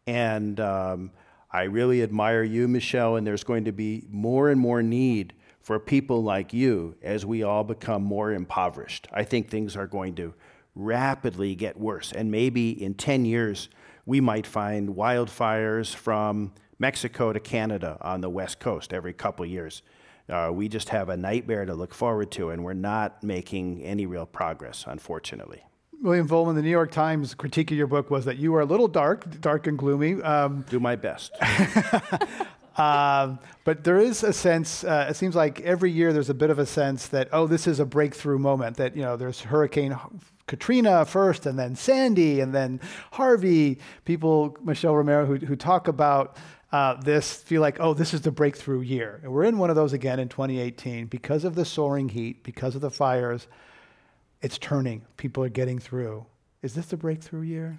[0.06, 1.10] And um,
[1.50, 5.80] I really admire you, Michelle, and there's going to be more and more need for
[5.80, 9.08] people like you as we all become more impoverished.
[9.12, 10.34] I think things are going to
[10.76, 13.68] rapidly get worse, and maybe in 10 years,
[14.04, 19.82] we might find wildfires from Mexico to Canada on the West Coast every couple years.
[20.28, 24.06] Uh, we just have a nightmare to look forward to, and we're not making any
[24.06, 25.64] real progress, unfortunately.
[26.02, 28.64] William Vollmann, the New York Times critique of your book was that you are a
[28.64, 30.20] little dark, dark and gloomy.
[30.22, 31.32] Um, Do my best.
[32.76, 36.50] um, but there is a sense, uh, it seems like every year there's a bit
[36.50, 39.96] of a sense that, oh, this is a breakthrough moment, that, you know, there's Hurricane
[40.46, 42.80] Katrina first, and then Sandy, and then
[43.12, 43.78] Harvey.
[44.04, 46.36] People, Michelle Romero, who, who talk about
[46.72, 49.20] uh, this feel like, oh, this is the breakthrough year.
[49.22, 52.74] And we're in one of those again in 2018 because of the soaring heat, because
[52.74, 53.48] of the fires
[54.42, 55.02] it's turning.
[55.16, 56.26] People are getting through.
[56.62, 57.78] Is this the breakthrough year?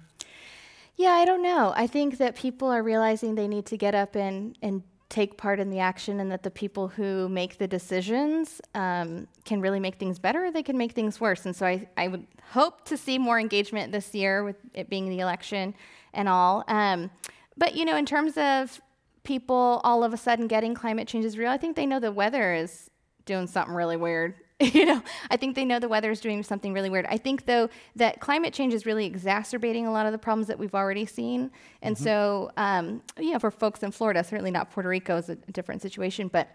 [0.96, 1.72] Yeah, I don't know.
[1.76, 5.58] I think that people are realizing they need to get up and, and take part
[5.58, 9.94] in the action, and that the people who make the decisions um, can really make
[9.94, 11.46] things better they can make things worse.
[11.46, 15.08] And so I, I would hope to see more engagement this year with it being
[15.08, 15.74] the election
[16.12, 16.62] and all.
[16.68, 17.10] Um,
[17.56, 18.80] but, you know, in terms of
[19.22, 22.12] people all of a sudden getting climate change is real, I think they know the
[22.12, 22.90] weather is
[23.24, 24.34] doing something really weird
[24.74, 27.06] you know, I think they know the weather is doing something really weird.
[27.06, 30.58] I think, though, that climate change is really exacerbating a lot of the problems that
[30.58, 31.52] we've already seen.
[31.80, 32.04] And mm-hmm.
[32.04, 35.80] so, um, you know, for folks in Florida, certainly not Puerto Rico is a different
[35.80, 36.48] situation, but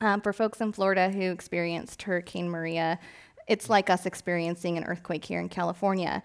[0.00, 2.98] um, for folks in Florida who experienced Hurricane Maria,
[3.46, 6.22] it's like us experiencing an earthquake here in California.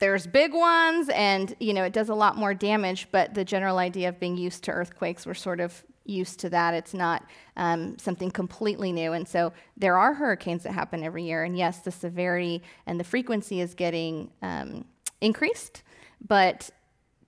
[0.00, 3.08] There's big ones, and you know it does a lot more damage.
[3.10, 6.74] But the general idea of being used to earthquakes, we're sort of used to that.
[6.74, 7.24] It's not
[7.56, 9.12] um, something completely new.
[9.12, 11.44] And so there are hurricanes that happen every year.
[11.44, 14.84] And yes, the severity and the frequency is getting um,
[15.20, 15.82] increased.
[16.26, 16.70] But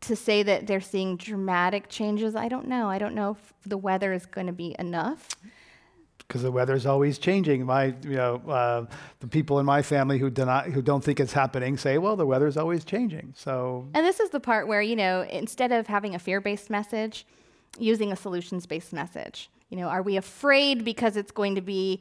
[0.03, 2.89] to say that they're seeing dramatic changes, I don't know.
[2.89, 5.29] I don't know if the weather is going to be enough.
[6.19, 7.67] Because the weather is always changing.
[7.67, 8.87] My, you know, uh,
[9.21, 12.17] the people in my family who do not, who don't think it's happening, say, "Well,
[12.17, 13.87] the weather is always changing." So.
[13.93, 17.27] And this is the part where you know, instead of having a fear-based message,
[17.79, 19.51] using a solutions based message.
[19.71, 22.01] You know, are we afraid because it's going to be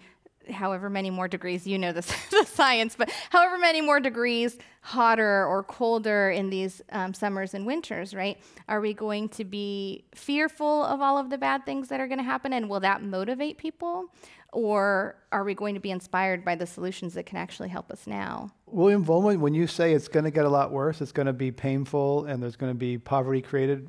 [0.51, 5.45] however many more degrees, you know the, the science, but however many more degrees hotter
[5.45, 8.37] or colder in these um, summers and winters, right?
[8.67, 12.17] Are we going to be fearful of all of the bad things that are going
[12.17, 12.51] to happen?
[12.51, 14.07] And will that motivate people?
[14.51, 18.05] Or are we going to be inspired by the solutions that can actually help us
[18.05, 18.51] now?
[18.67, 21.33] William Vollmann, when you say it's going to get a lot worse, it's going to
[21.33, 23.87] be painful, and there's going to be poverty created,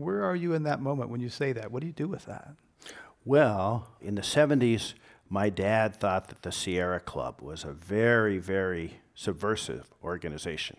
[0.00, 1.70] where are you in that moment when you say that?
[1.70, 2.54] What do you do with that?
[3.24, 4.94] Well, in the 70s,
[5.28, 10.76] my dad thought that the Sierra Club was a very, very subversive organization.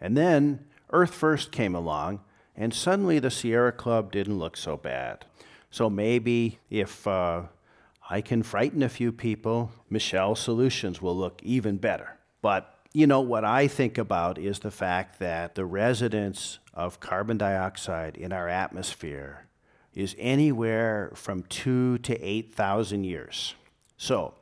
[0.00, 2.20] And then Earth First came along,
[2.56, 5.24] and suddenly the Sierra Club didn't look so bad.
[5.70, 7.42] So maybe if uh,
[8.08, 12.18] I can frighten a few people, Michelle's solutions will look even better.
[12.42, 17.38] But you know, what I think about is the fact that the residence of carbon
[17.38, 19.46] dioxide in our atmosphere
[19.94, 23.54] is anywhere from two to 8,000 years.
[23.96, 24.34] So,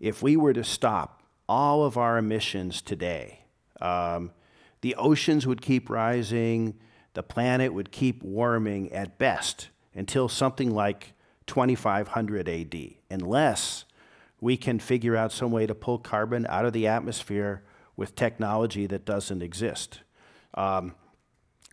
[0.00, 3.44] if we were to stop all of our emissions today,
[3.80, 4.32] um,
[4.82, 6.78] the oceans would keep rising,
[7.14, 11.14] the planet would keep warming at best until something like
[11.46, 12.76] 2500 AD,
[13.10, 13.84] unless
[14.40, 17.62] we can figure out some way to pull carbon out of the atmosphere
[17.98, 20.02] with technology that doesn't exist.
[20.54, 20.94] Um,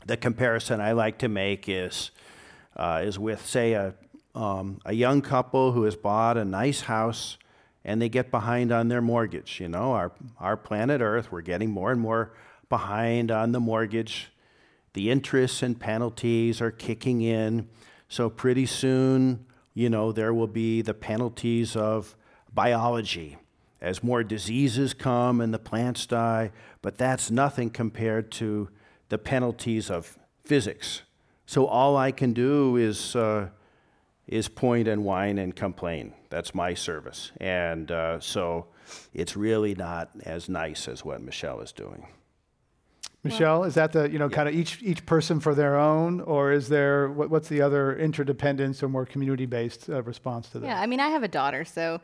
[0.07, 2.09] the comparison I like to make is,
[2.75, 3.93] uh, is with, say, a,
[4.33, 7.38] um, a young couple who has bought a nice house
[7.85, 9.59] and they get behind on their mortgage.
[9.59, 12.33] You know, our, our planet Earth, we're getting more and more
[12.69, 14.31] behind on the mortgage.
[14.93, 17.69] The interests and penalties are kicking in.
[18.09, 22.15] So, pretty soon, you know, there will be the penalties of
[22.51, 23.38] biology
[23.86, 28.67] as more diseases come and the plants die, but that's nothing compared to
[29.10, 31.04] the penalties of physics.
[31.45, 33.50] So all I can do is, uh,
[34.28, 36.13] is point and whine and complain.
[36.32, 37.32] That's my service.
[37.39, 38.65] And uh, so
[39.13, 42.08] it's really not as nice as what Michelle is doing.
[43.26, 44.36] Michelle, is that the you know yeah.
[44.36, 47.98] kind of each each person for their own, or is there what, what's the other
[47.98, 50.67] interdependence or more community based uh, response to that?
[50.67, 52.00] Yeah, I mean, I have a daughter, so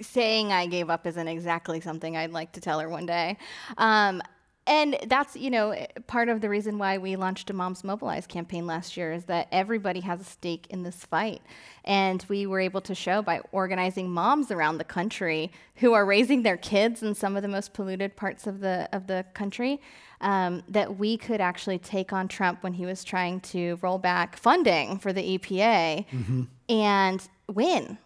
[0.00, 3.38] saying I gave up isn't exactly something I'd like to tell her one day.
[3.78, 4.22] Um,
[4.66, 5.74] and that's you know
[6.06, 9.48] part of the reason why we launched a moms mobilize campaign last year is that
[9.52, 11.40] everybody has a stake in this fight
[11.84, 16.42] and we were able to show by organizing moms around the country who are raising
[16.42, 19.80] their kids in some of the most polluted parts of the of the country
[20.20, 24.36] um, that we could actually take on Trump when he was trying to roll back
[24.36, 26.42] funding for the EPA mm-hmm.
[26.68, 27.98] and win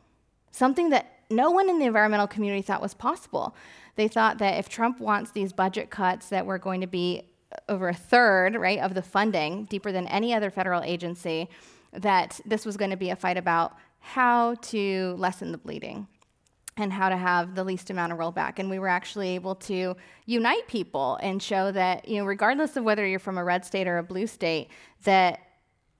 [0.50, 3.54] something that no one in the environmental community thought was possible.
[3.96, 7.22] They thought that if Trump wants these budget cuts that were going to be
[7.68, 11.48] over a third, right, of the funding, deeper than any other federal agency,
[11.92, 16.06] that this was going to be a fight about how to lessen the bleeding
[16.76, 18.58] and how to have the least amount of rollback.
[18.58, 22.84] And we were actually able to unite people and show that, you know, regardless of
[22.84, 24.68] whether you're from a red state or a blue state,
[25.04, 25.40] that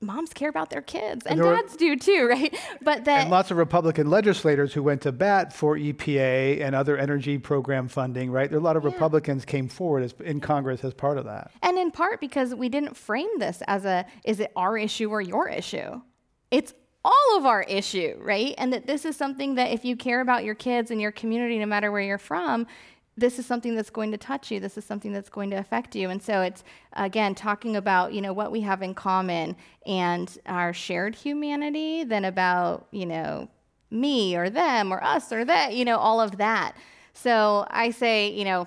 [0.00, 2.56] moms care about their kids and, and dads were, do too right?
[2.80, 6.96] But that and lots of republican legislators who went to bat for epa and other
[6.96, 8.48] energy program funding right?
[8.48, 8.90] There are a lot of yeah.
[8.90, 11.50] republicans came forward as, in congress as part of that.
[11.62, 15.20] And in part because we didn't frame this as a is it our issue or
[15.20, 16.00] your issue?
[16.50, 18.54] It's all of our issue right?
[18.58, 21.58] And that this is something that if you care about your kids and your community
[21.58, 22.66] no matter where you're from
[23.20, 24.58] this is something that's going to touch you.
[24.60, 26.10] This is something that's going to affect you.
[26.10, 29.56] And so it's again talking about you know what we have in common
[29.86, 33.48] and our shared humanity than about you know
[33.90, 36.72] me or them or us or that you know all of that.
[37.12, 38.66] So i say you know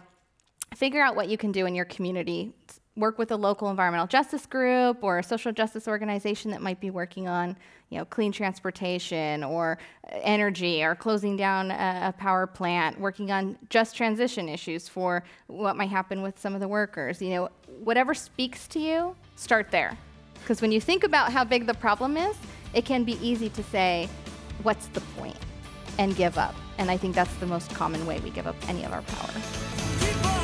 [0.76, 2.54] figure out what you can do in your community
[2.96, 6.92] work with a local environmental justice group or a social justice organization that might be
[6.92, 7.56] working on
[7.90, 9.78] you know, clean transportation or
[10.12, 15.24] uh, energy or closing down a, a, power plant, working on just transition issues for
[15.48, 17.22] what might happen with some of the workers.
[17.22, 17.50] You know,
[17.84, 19.96] whatever speaks to you, start there.
[20.40, 22.36] Because when you think about how big the problem is,
[22.74, 24.10] it can be easy to say,
[24.64, 25.38] what's the point?
[26.00, 26.56] And give up.
[26.80, 30.43] And I think that's the most common way we give up any of our power.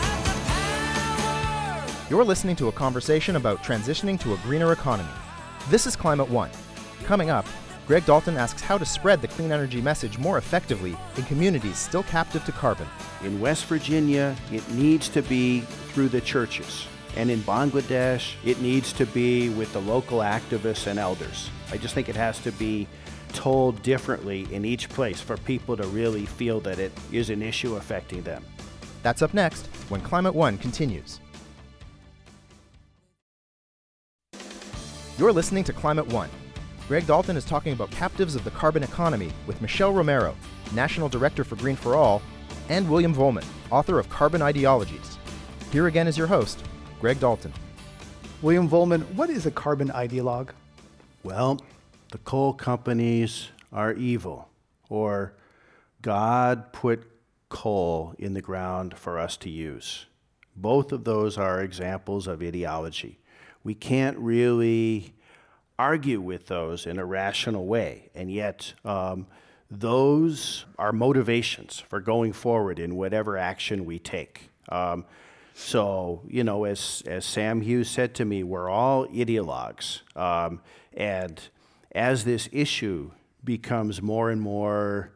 [2.10, 5.12] You're listening to a conversation about transitioning to a greener economy.
[5.70, 6.50] This is Climate One
[7.04, 7.46] Coming up,
[7.86, 12.02] Greg Dalton asks how to spread the clean energy message more effectively in communities still
[12.02, 12.88] captive to carbon.
[13.24, 16.88] In West Virginia, it needs to be through the churches.
[17.16, 21.52] And in Bangladesh, it needs to be with the local activists and elders.
[21.72, 22.88] I just think it has to be
[23.34, 27.76] told differently in each place for people to really feel that it is an issue
[27.76, 28.44] affecting them.
[29.04, 31.20] That's up next when Climate One continues.
[35.20, 36.30] You're listening to Climate One
[36.88, 40.34] Greg Dalton is talking about captives of the carbon economy with Michelle Romero,
[40.74, 42.22] National Director for Green for All,
[42.70, 45.18] and William Vollmann, author of Carbon Ideologies.
[45.74, 46.64] Here again is your host,
[47.02, 47.52] Greg Dalton.
[48.42, 50.52] William Vollmann, what is a carbon ideologue?
[51.22, 51.60] Well,
[52.14, 54.48] the coal companies are evil,
[54.88, 55.34] or
[56.02, 57.04] God put
[57.50, 60.06] coal in the ground for us to use.
[60.56, 63.20] Both of those are examples of ideology.
[63.70, 65.14] We can't really
[65.78, 68.10] argue with those in a rational way.
[68.16, 69.28] And yet, um,
[69.70, 74.50] those are motivations for going forward in whatever action we take.
[74.70, 75.06] Um,
[75.54, 80.02] so, you know, as, as Sam Hughes said to me, we're all ideologues.
[80.18, 81.40] Um, and
[81.92, 83.12] as this issue
[83.44, 85.12] becomes more and more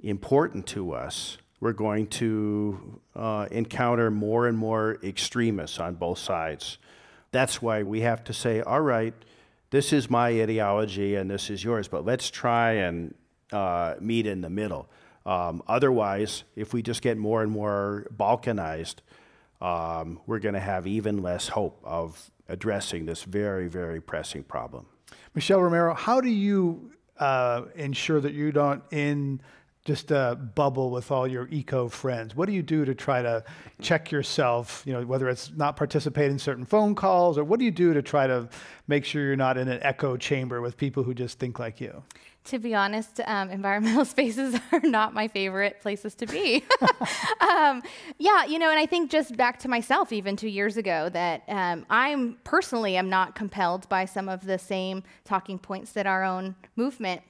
[0.00, 6.78] important to us, we're going to uh, encounter more and more extremists on both sides.
[7.32, 9.14] That's why we have to say, all right,
[9.70, 13.14] this is my ideology and this is yours, but let's try and
[13.52, 14.88] uh, meet in the middle.
[15.24, 18.96] Um, otherwise, if we just get more and more balkanized,
[19.60, 24.86] um, we're going to have even less hope of addressing this very, very pressing problem.
[25.34, 29.40] Michelle Romero, how do you uh, ensure that you don't, in
[29.84, 32.36] just uh, bubble with all your eco friends?
[32.36, 33.42] What do you do to try to
[33.80, 34.82] check yourself?
[34.86, 37.94] You know, whether it's not participating in certain phone calls, or what do you do
[37.94, 38.48] to try to
[38.88, 42.02] make sure you're not in an echo chamber with people who just think like you?
[42.44, 46.62] To be honest, um, environmental spaces are not my favorite places to be.
[47.40, 47.82] um,
[48.18, 51.42] yeah, you know, and I think just back to myself, even two years ago, that
[51.48, 56.22] um, I'm personally am not compelled by some of the same talking points that our
[56.22, 57.22] own movement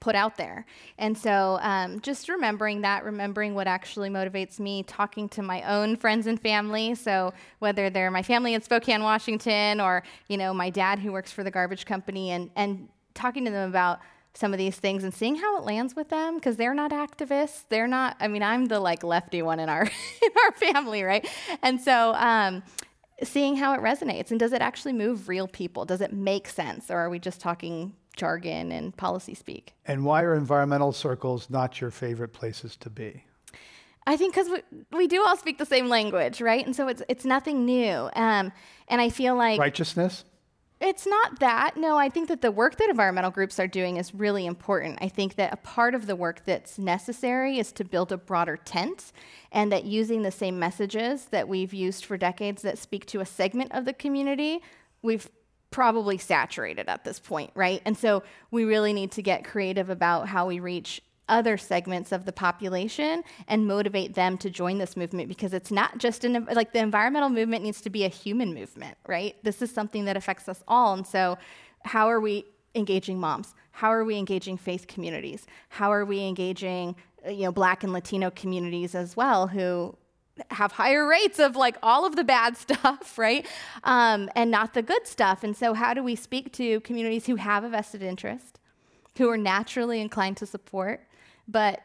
[0.00, 0.64] put out there.
[0.98, 5.96] And so um, just remembering that, remembering what actually motivates me, talking to my own
[5.96, 6.94] friends and family.
[6.94, 11.30] So whether they're my family in Spokane, Washington, or you know my dad who works
[11.30, 14.00] for the garbage company, and and talking to them about
[14.32, 17.64] some of these things and seeing how it lands with them because they're not activists
[17.68, 19.82] they're not i mean i'm the like lefty one in our
[20.22, 21.28] in our family right
[21.62, 22.62] and so um,
[23.24, 26.92] seeing how it resonates and does it actually move real people does it make sense
[26.92, 29.74] or are we just talking jargon and policy speak.
[29.86, 33.24] And why are environmental circles not your favorite places to be?
[34.06, 36.64] I think because we, we do all speak the same language, right?
[36.64, 38.10] And so it's it's nothing new.
[38.14, 38.52] Um,
[38.88, 40.24] and I feel like righteousness.
[40.80, 41.76] It's not that.
[41.76, 44.98] No, I think that the work that environmental groups are doing is really important.
[45.02, 48.56] I think that a part of the work that's necessary is to build a broader
[48.56, 49.12] tent
[49.52, 53.26] and that using the same messages that we've used for decades that speak to a
[53.26, 54.60] segment of the community,
[55.02, 55.28] we've
[55.70, 57.80] probably saturated at this point, right?
[57.84, 62.24] And so we really need to get creative about how we reach other segments of
[62.24, 66.72] the population and motivate them to join this movement because it's not just an like
[66.72, 69.36] the environmental movement needs to be a human movement, right?
[69.44, 70.92] This is something that affects us all.
[70.92, 71.38] And so
[71.84, 72.44] how are we
[72.74, 73.54] engaging moms?
[73.70, 75.46] How are we engaging faith communities?
[75.68, 76.96] How are we engaging
[77.26, 79.94] you know black and Latino communities as well who
[80.50, 83.46] have higher rates of like all of the bad stuff, right?
[83.84, 85.44] Um, and not the good stuff.
[85.44, 88.58] And so, how do we speak to communities who have a vested interest,
[89.18, 91.06] who are naturally inclined to support,
[91.48, 91.82] but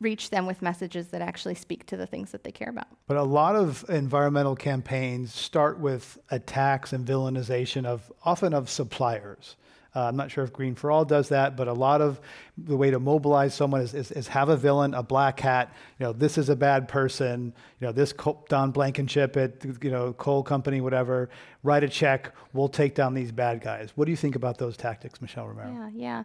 [0.00, 2.88] reach them with messages that actually speak to the things that they care about?
[3.06, 9.56] But a lot of environmental campaigns start with attacks and villainization of often of suppliers.
[9.96, 12.20] Uh, I'm not sure if Green for All does that, but a lot of
[12.58, 15.74] the way to mobilize someone is, is, is, have a villain, a black hat.
[15.98, 17.54] You know, this is a bad person.
[17.80, 18.12] You know, this
[18.50, 21.30] Don Blankenship at you know coal company, whatever.
[21.62, 22.34] Write a check.
[22.52, 23.92] We'll take down these bad guys.
[23.94, 25.72] What do you think about those tactics, Michelle Romero?
[25.72, 26.24] Yeah, yeah.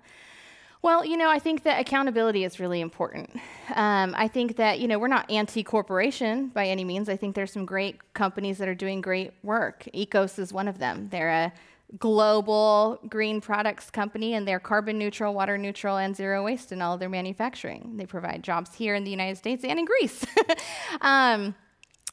[0.81, 3.29] Well, you know, I think that accountability is really important.
[3.75, 7.07] Um, I think that, you know, we're not anti corporation by any means.
[7.07, 9.87] I think there's some great companies that are doing great work.
[9.93, 11.07] Ecos is one of them.
[11.09, 11.53] They're a
[11.99, 16.93] global green products company and they're carbon neutral, water neutral, and zero waste in all
[16.93, 17.97] of their manufacturing.
[17.97, 20.25] They provide jobs here in the United States and in Greece.
[21.01, 21.55] um,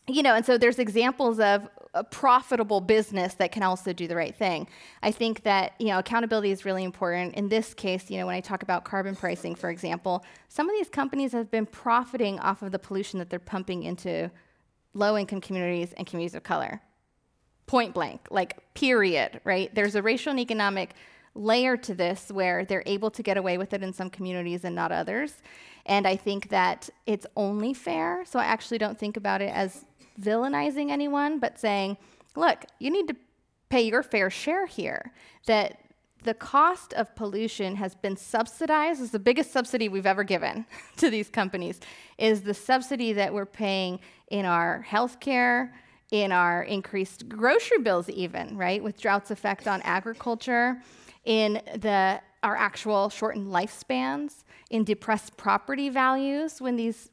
[0.08, 4.16] you know, and so there's examples of a profitable business that can also do the
[4.16, 4.68] right thing.
[5.02, 7.34] I think that you know accountability is really important.
[7.34, 10.76] In this case, you know, when I talk about carbon pricing, for example, some of
[10.76, 14.30] these companies have been profiting off of the pollution that they're pumping into
[14.94, 16.80] low-income communities and communities of color
[17.68, 19.72] point blank, like, period, right?
[19.72, 20.94] There's a racial and economic
[21.36, 24.74] layer to this where they're able to get away with it in some communities and
[24.74, 25.34] not others.
[25.86, 28.24] And I think that it's only fair.
[28.26, 29.84] So I actually don't think about it as
[30.20, 31.96] villainizing anyone, but saying,
[32.34, 33.16] look, you need to
[33.68, 35.12] pay your fair share here.
[35.46, 35.78] That
[36.24, 40.66] the cost of pollution has been subsidized is the biggest subsidy we've ever given
[40.96, 41.78] to these companies
[42.16, 44.00] is the subsidy that we're paying
[44.30, 45.70] in our healthcare
[46.10, 50.80] in our increased grocery bills even right with drought's effect on agriculture
[51.24, 57.10] in the our actual shortened lifespans in depressed property values when these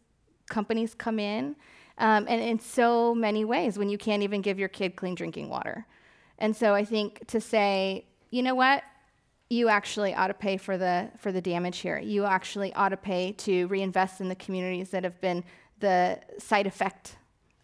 [0.47, 1.55] companies come in
[1.97, 5.49] um, and in so many ways when you can't even give your kid clean drinking
[5.49, 5.85] water.
[6.37, 8.83] And so i think to say you know what?
[9.49, 11.99] You actually ought to pay for the for the damage here.
[11.99, 15.43] You actually ought to pay to reinvest in the communities that have been
[15.79, 17.15] the side effect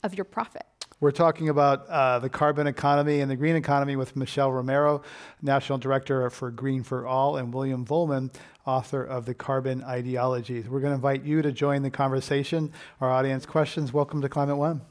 [0.04, 0.66] of your profit
[1.02, 5.02] we're talking about uh, the carbon economy and the green economy with Michelle Romero,
[5.42, 8.32] National Director for Green for All, and William Vollmann,
[8.68, 10.70] author of The Carbon Ideologies.
[10.70, 12.72] We're going to invite you to join the conversation.
[13.02, 13.92] Our audience questions.
[13.92, 14.82] Welcome to Climate One.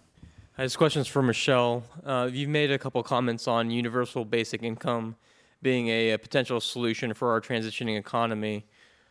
[0.57, 1.85] Hi, this question's for Michelle.
[2.05, 5.15] Uh, you've made a couple comments on universal basic income
[5.63, 8.67] being a, a potential solution for our transitioning economy.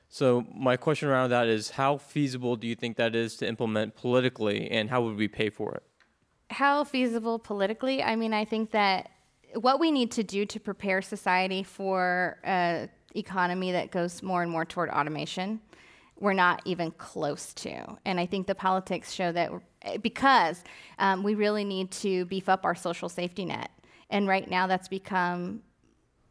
[0.10, 3.95] So my question around that is how feasible do you think that is to implement
[3.95, 5.84] politically and how would we pay for it?
[6.50, 8.02] How feasible politically?
[8.02, 9.12] I mean, I think that
[9.56, 14.52] what we need to do to prepare society for an economy that goes more and
[14.52, 15.62] more toward automation,
[16.20, 17.97] we're not even close to.
[18.06, 19.52] And I think the politics show that
[20.02, 20.64] because
[20.97, 23.72] um, we really need to beef up our social safety net.
[24.10, 25.62] And right now, that's become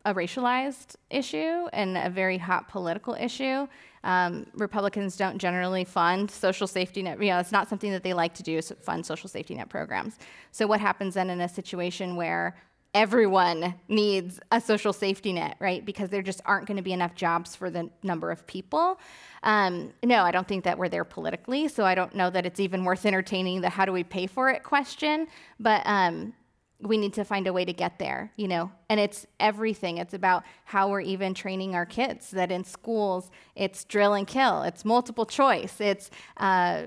[0.08, 3.68] a racialized issue and a very hot political issue.
[4.04, 7.20] Um, Republicans don't generally fund social safety net.
[7.22, 9.68] You know, it's not something that they like to do is fund social safety net
[9.68, 10.18] programs.
[10.50, 12.56] So what happens then in a situation where
[12.94, 15.84] everyone needs a social safety net, right?
[15.84, 18.98] Because there just aren't going to be enough jobs for the number of people.
[19.42, 22.60] Um, no, I don't think that we're there politically, so I don't know that it's
[22.60, 25.26] even worth entertaining the how do we pay for it question.
[25.60, 26.32] But um,
[26.80, 28.70] we need to find a way to get there, you know.
[28.88, 29.98] And it's everything.
[29.98, 32.30] It's about how we're even training our kids.
[32.30, 34.62] That in schools, it's drill and kill.
[34.62, 35.80] It's multiple choice.
[35.80, 36.82] It's uh,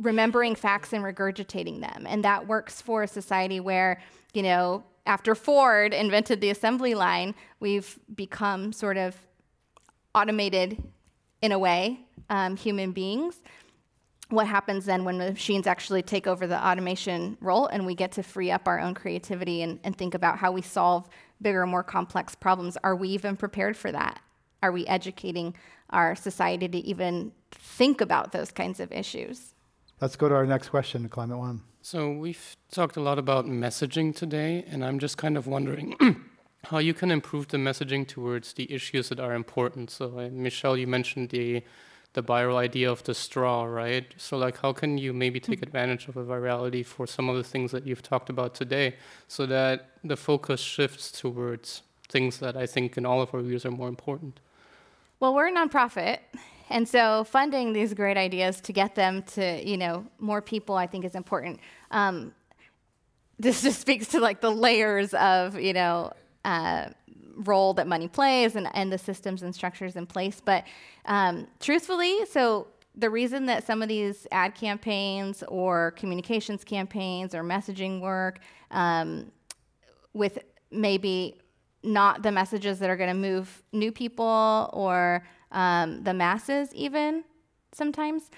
[0.00, 2.06] remembering facts and regurgitating them.
[2.08, 4.00] And that works for a society where,
[4.32, 9.16] you know, after Ford invented the assembly line, we've become sort of
[10.14, 10.82] automated
[11.42, 12.00] in a way,
[12.30, 13.36] um, human beings
[14.32, 18.12] what happens then when the machines actually take over the automation role and we get
[18.12, 21.08] to free up our own creativity and, and think about how we solve
[21.40, 22.76] bigger, more complex problems?
[22.82, 24.20] Are we even prepared for that?
[24.62, 25.54] Are we educating
[25.90, 29.54] our society to even think about those kinds of issues?
[30.00, 31.62] Let's go to our next question, Climate One.
[31.82, 35.96] So, we've talked a lot about messaging today, and I'm just kind of wondering
[36.64, 39.90] how you can improve the messaging towards the issues that are important.
[39.90, 41.64] So, uh, Michelle, you mentioned the
[42.14, 44.12] the viral idea of the straw, right?
[44.16, 45.64] So, like, how can you maybe take mm-hmm.
[45.64, 48.96] advantage of a virality for some of the things that you've talked about today
[49.28, 53.64] so that the focus shifts towards things that I think in all of our views
[53.64, 54.40] are more important?
[55.20, 56.18] Well, we're a nonprofit,
[56.68, 60.86] and so funding these great ideas to get them to, you know, more people, I
[60.86, 61.60] think is important.
[61.90, 62.34] Um,
[63.38, 66.12] this just speaks to like the layers of, you know,
[66.44, 66.88] uh,
[67.36, 70.40] role that money plays and, and the systems and structures in place.
[70.44, 70.64] But
[71.06, 77.42] um, truthfully, so the reason that some of these ad campaigns or communications campaigns or
[77.42, 79.32] messaging work um,
[80.12, 80.38] with
[80.70, 81.38] maybe
[81.82, 87.24] not the messages that are going to move new people or um, the masses, even
[87.72, 88.30] sometimes,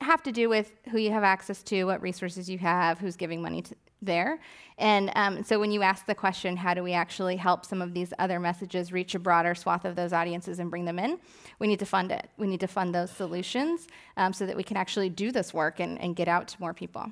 [0.00, 3.40] have to do with who you have access to, what resources you have, who's giving
[3.40, 4.40] money to, there.
[4.78, 7.94] And um, so when you ask the question, how do we actually help some of
[7.94, 11.18] these other messages reach a broader swath of those audiences and bring them in?
[11.58, 12.28] We need to fund it.
[12.36, 15.80] We need to fund those solutions um, so that we can actually do this work
[15.80, 17.10] and, and get out to more people.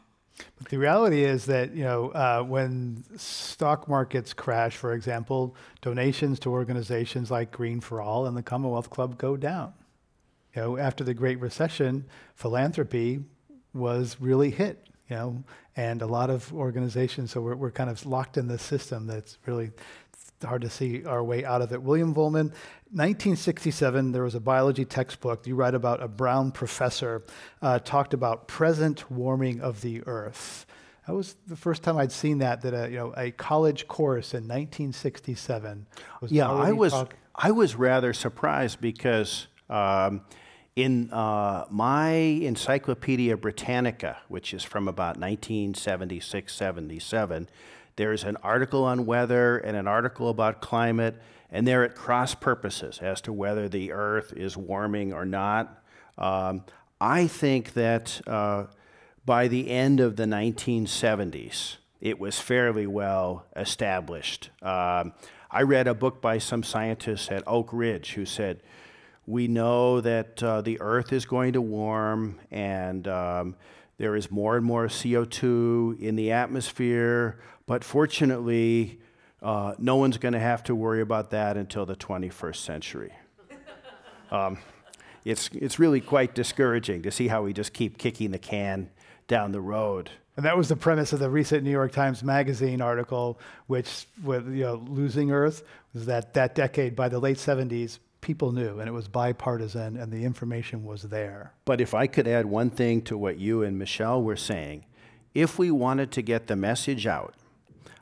[0.58, 6.40] But the reality is that you know uh, when stock markets crash, for example, donations
[6.40, 9.72] to organizations like Green for All and the Commonwealth Club go down.
[10.56, 13.20] You know, after the Great Recession, philanthropy
[13.72, 15.44] was really hit you know,
[15.76, 17.32] and a lot of organizations.
[17.32, 19.72] So we're, we're kind of locked in this system that's really
[20.44, 21.82] hard to see our way out of it.
[21.82, 22.52] William Vollmann,
[22.92, 25.46] 1967, there was a biology textbook.
[25.46, 27.24] You write about a Brown professor
[27.62, 30.66] uh, talked about present warming of the Earth.
[31.06, 32.62] That was the first time I'd seen that.
[32.62, 35.86] That a you know a college course in 1967
[36.22, 36.32] was.
[36.32, 39.48] Yeah, I was talk- I was rather surprised because.
[39.68, 40.22] Um,
[40.76, 47.48] in uh, my Encyclopedia Britannica, which is from about 1976 77,
[47.96, 51.14] there's an article on weather and an article about climate,
[51.50, 55.80] and they're at cross purposes as to whether the Earth is warming or not.
[56.18, 56.64] Um,
[57.00, 58.64] I think that uh,
[59.24, 64.50] by the end of the 1970s, it was fairly well established.
[64.60, 65.12] Um,
[65.50, 68.60] I read a book by some scientists at Oak Ridge who said,
[69.26, 73.56] we know that uh, the Earth is going to warm and um,
[73.96, 78.98] there is more and more CO2 in the atmosphere, but fortunately,
[79.42, 83.12] uh, no one's going to have to worry about that until the 21st century.
[84.30, 84.58] Um,
[85.24, 88.90] it's, it's really quite discouraging to see how we just keep kicking the can
[89.28, 90.10] down the road.
[90.36, 94.48] And that was the premise of the recent New York Times Magazine article, which, with
[94.48, 95.62] you know, losing Earth,
[95.92, 100.10] was that that decade by the late 70s, people knew, and it was bipartisan, and
[100.10, 101.52] the information was there.
[101.66, 104.86] But if I could add one thing to what you and Michelle were saying,
[105.34, 107.34] if we wanted to get the message out,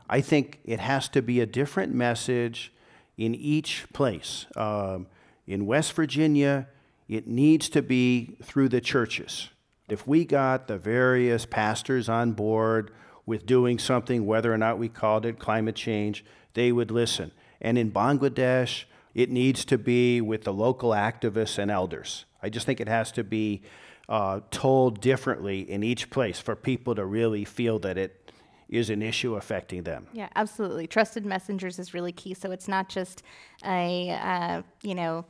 [0.09, 2.73] I think it has to be a different message
[3.19, 4.47] in each place.
[4.57, 5.09] Um,
[5.47, 6.69] in West Virginia,
[7.09, 9.49] it needs to be through the churches.
[9.89, 12.93] If we got the various pastors on board
[13.27, 17.33] with doing something, whether or not we called it climate change, they would listen.
[17.61, 18.85] And in Bangladesh,
[19.15, 22.25] it needs to be with the local activists and elders.
[22.43, 23.63] I just think it has to be
[24.09, 28.31] uh, told differently in each place for people to really feel that it
[28.69, 30.07] is an issue affecting them.
[30.13, 30.87] Yeah, absolutely.
[30.87, 32.35] Trusted messengers is really key.
[32.35, 33.23] So it's not just
[33.65, 35.27] a, uh, you know,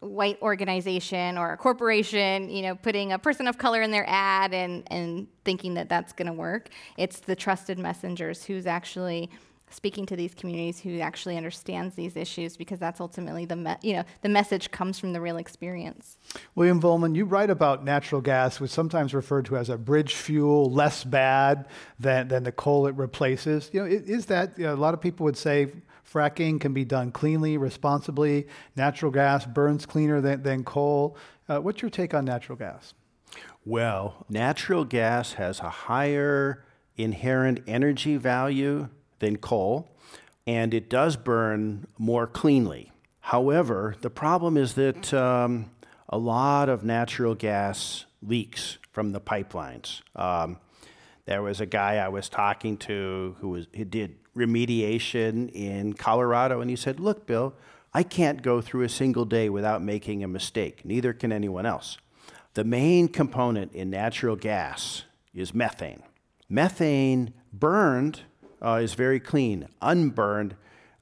[0.00, 4.54] white organization or a corporation, you know, putting a person of color in their ad
[4.54, 6.68] and, and thinking that that's going to work.
[6.96, 9.30] It's the trusted messengers who's actually
[9.70, 13.94] speaking to these communities who actually understands these issues because that's ultimately the me- you
[13.94, 16.18] know the message comes from the real experience.
[16.54, 20.14] William Vollmann, you write about natural gas, which is sometimes referred to as a bridge
[20.14, 21.66] fuel, less bad
[21.98, 23.70] than, than the coal it replaces.
[23.72, 25.72] You know, is that you know, a lot of people would say
[26.10, 28.46] fracking can be done cleanly, responsibly.
[28.76, 31.16] Natural gas burns cleaner than, than coal.
[31.48, 32.94] Uh, what's your take on natural gas?
[33.64, 36.64] Well, natural gas has a higher
[36.96, 38.88] inherent energy value
[39.18, 39.90] than coal,
[40.46, 42.92] and it does burn more cleanly.
[43.20, 45.70] However, the problem is that um,
[46.08, 50.02] a lot of natural gas leaks from the pipelines.
[50.14, 50.58] Um,
[51.24, 56.70] there was a guy I was talking to who was did remediation in Colorado, and
[56.70, 57.54] he said, "Look, Bill,
[57.92, 60.84] I can't go through a single day without making a mistake.
[60.84, 61.98] Neither can anyone else."
[62.54, 65.02] The main component in natural gas
[65.34, 66.02] is methane.
[66.48, 68.22] Methane burned
[68.62, 69.68] uh, is very clean.
[69.80, 70.56] Unburned,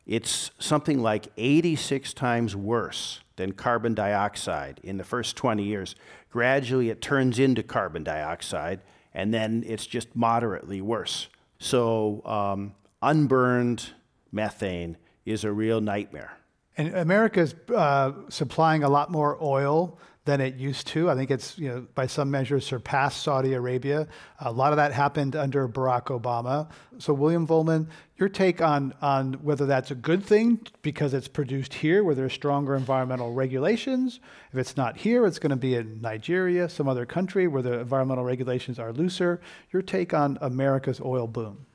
[0.06, 5.94] it's something like 86 times worse than carbon dioxide in the first 20 years.
[6.30, 8.80] Gradually, it turns into carbon dioxide,
[9.12, 11.28] and then it's just moderately worse.
[11.58, 13.90] So, um, unburned
[14.32, 16.36] methane is a real nightmare.
[16.76, 21.10] And America's uh, supplying a lot more oil than it used to.
[21.10, 24.08] I think it's, you know, by some measures surpassed Saudi Arabia.
[24.40, 26.70] A lot of that happened under Barack Obama.
[26.98, 31.74] So, William Vollmann, your take on, on whether that's a good thing because it's produced
[31.74, 34.20] here where there's stronger environmental regulations.
[34.50, 37.80] If it's not here, it's going to be in Nigeria, some other country where the
[37.80, 39.42] environmental regulations are looser.
[39.72, 41.66] Your take on America's oil boom?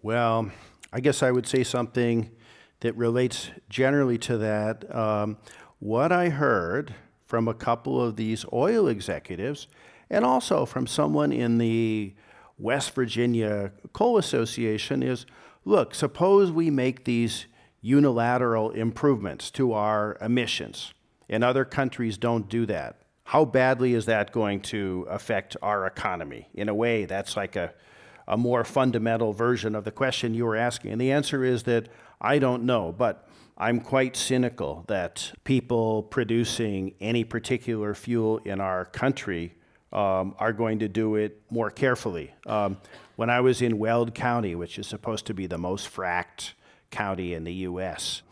[0.00, 0.50] Well,
[0.92, 2.30] I guess I would say something
[2.80, 4.94] that relates generally to that.
[4.94, 5.38] Um,
[5.80, 6.94] what I heard
[7.34, 9.66] from a couple of these oil executives
[10.08, 12.14] and also from someone in the
[12.60, 15.26] West Virginia Coal Association is
[15.64, 17.46] look, suppose we make these
[17.80, 20.94] unilateral improvements to our emissions,
[21.28, 23.00] and other countries don't do that.
[23.24, 26.46] How badly is that going to affect our economy?
[26.54, 27.74] In a way, that's like a,
[28.28, 30.92] a more fundamental version of the question you were asking.
[30.92, 31.88] And the answer is that
[32.20, 32.94] I don't know.
[32.96, 33.23] But
[33.56, 39.54] I'm quite cynical that people producing any particular fuel in our country
[39.92, 42.34] um, are going to do it more carefully.
[42.46, 42.78] Um,
[43.14, 46.54] when I was in Weld County, which is supposed to be the most fracked
[46.90, 48.22] county in the U.S.,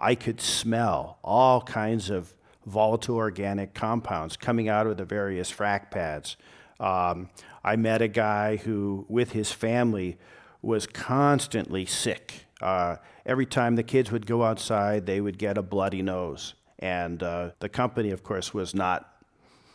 [0.00, 5.90] I could smell all kinds of volatile organic compounds coming out of the various frack
[5.90, 6.36] pads.
[6.78, 7.30] Um,
[7.64, 10.18] I met a guy who, with his family,
[10.62, 12.44] was constantly sick.
[12.60, 16.54] Uh, every time the kids would go outside, they would get a bloody nose.
[16.78, 19.12] And uh, the company, of course, was not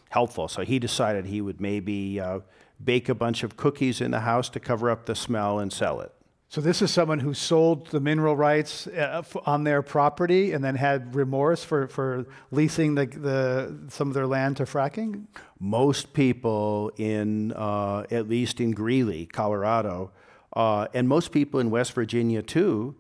[0.10, 0.48] helpful.
[0.48, 2.40] So he decided he would maybe uh,
[2.84, 6.02] bake a bunch of cookies in the house to cover up the smell and sell
[6.02, 6.12] it.
[6.50, 10.76] So this is someone who sold the mineral rights uh, on their property and then
[10.76, 15.26] had remorse for, for leasing the, the, some of their land to fracking?
[15.60, 20.12] Most people in, uh, at least in Greeley, Colorado,
[20.56, 22.96] uh, and most people in West Virginia, too,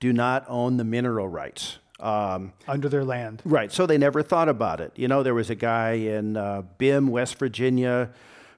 [0.00, 1.78] do not own the mineral rights.
[2.00, 3.42] Um, Under their land.
[3.44, 3.72] Right.
[3.72, 4.92] So they never thought about it.
[4.94, 8.10] You know, there was a guy in uh, Bim, West Virginia,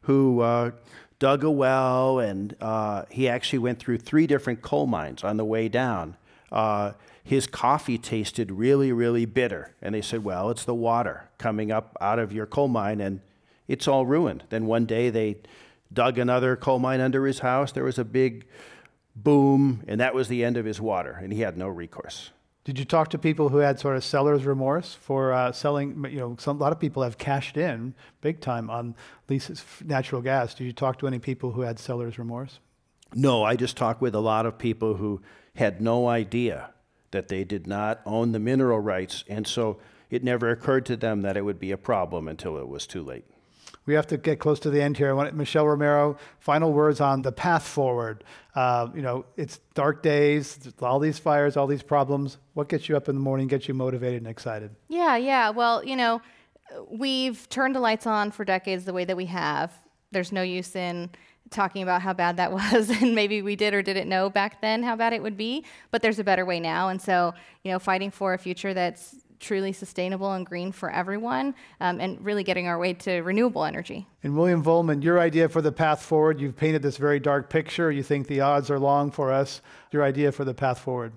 [0.02, 0.72] who uh,
[1.18, 5.44] dug a well, and uh, he actually went through three different coal mines on the
[5.44, 6.16] way down.
[6.52, 6.92] Uh,
[7.22, 9.74] his coffee tasted really, really bitter.
[9.80, 13.20] And they said, well, it's the water coming up out of your coal mine, and
[13.68, 14.44] it's all ruined.
[14.50, 15.38] Then one day they
[15.92, 17.72] dug another coal mine under his house.
[17.72, 18.46] There was a big
[19.16, 22.30] boom, and that was the end of his water, and he had no recourse.
[22.64, 26.06] Did you talk to people who had sort of seller's remorse for uh, selling?
[26.10, 28.94] You know, some, a lot of people have cashed in big time on
[29.28, 30.54] leases, natural gas.
[30.54, 32.60] Did you talk to any people who had seller's remorse?
[33.14, 35.20] No, I just talked with a lot of people who
[35.56, 36.70] had no idea
[37.10, 39.78] that they did not own the mineral rights, and so
[40.10, 43.02] it never occurred to them that it would be a problem until it was too
[43.02, 43.24] late
[43.90, 45.10] we have to get close to the end here.
[45.10, 48.22] I want Michelle Romero, final words on the path forward.
[48.54, 52.38] Uh, you know, it's dark days, all these fires, all these problems.
[52.54, 54.70] What gets you up in the morning, gets you motivated and excited?
[54.86, 55.50] Yeah, yeah.
[55.50, 56.22] Well, you know,
[56.88, 59.72] we've turned the lights on for decades the way that we have.
[60.12, 61.10] There's no use in
[61.50, 64.84] talking about how bad that was and maybe we did or didn't know back then
[64.84, 67.34] how bad it would be but there's a better way now and so
[67.64, 72.22] you know fighting for a future that's truly sustainable and green for everyone, um, and
[72.24, 74.06] really getting our way to renewable energy.
[74.22, 77.90] And William Vollmann, your idea for the path forward, you've painted this very dark picture.
[77.90, 79.60] You think the odds are long for us.
[79.90, 81.12] Your idea for the path forward?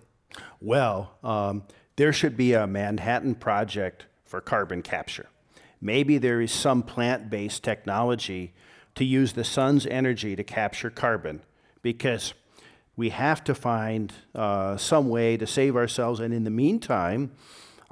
[0.60, 1.64] Well, um,
[1.96, 5.28] there should be a Manhattan Project for carbon capture.
[5.80, 8.54] Maybe there is some plant based technology
[8.96, 11.42] to use the sun's energy to capture carbon
[11.82, 12.34] because
[12.96, 16.20] we have to find uh, some way to save ourselves.
[16.20, 17.32] And in the meantime,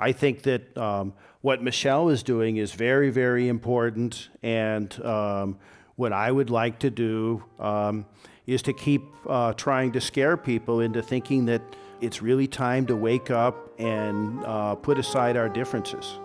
[0.02, 4.30] I think that um, what Michelle is doing is very, very important.
[4.41, 5.60] And um,
[5.95, 8.08] what I would like to do um,
[8.47, 11.62] is to keep uh, trying to scare people into thinking that
[12.02, 16.18] it's really time to wake up and uh, put aside our differences.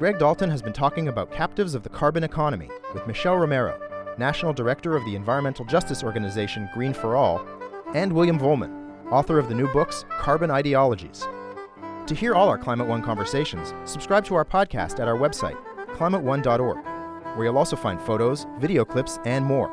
[0.00, 3.85] Greg Dalton has been talking about captives of the carbon economy with Michelle Romero,
[4.18, 7.46] National Director of the environmental justice organization Green for All,
[7.94, 11.26] and William Vollmann, author of the new books Carbon Ideologies.
[12.06, 15.56] To hear all our Climate One conversations, subscribe to our podcast at our website,
[15.94, 16.78] climateone.org,
[17.36, 19.70] where you'll also find photos, video clips, and more.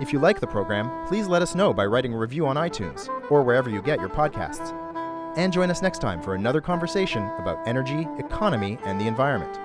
[0.00, 3.08] If you like the program, please let us know by writing a review on iTunes
[3.30, 4.74] or wherever you get your podcasts.
[5.36, 9.58] And join us next time for another conversation about energy, economy, and the environment.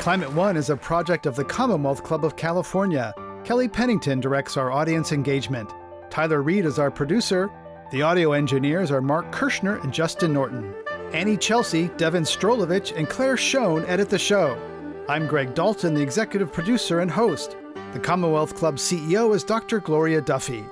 [0.00, 3.12] Climate One is a project of the Commonwealth Club of California.
[3.44, 5.74] Kelly Pennington directs our audience engagement.
[6.08, 7.50] Tyler Reed is our producer.
[7.90, 10.74] The audio engineers are Mark Kirschner and Justin Norton.
[11.12, 14.58] Anny Celsi, Devon Strolovitz, and Claire Schoen edit the show.
[15.06, 17.58] I'm Greg Dalton, the executive producer and host.
[17.92, 19.80] The Commonwealth Club CEO is Dr.
[19.80, 20.64] Gloria Duffy.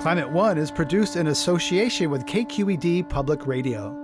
[0.00, 4.03] Climate One is produced in association with KQED Public Radio.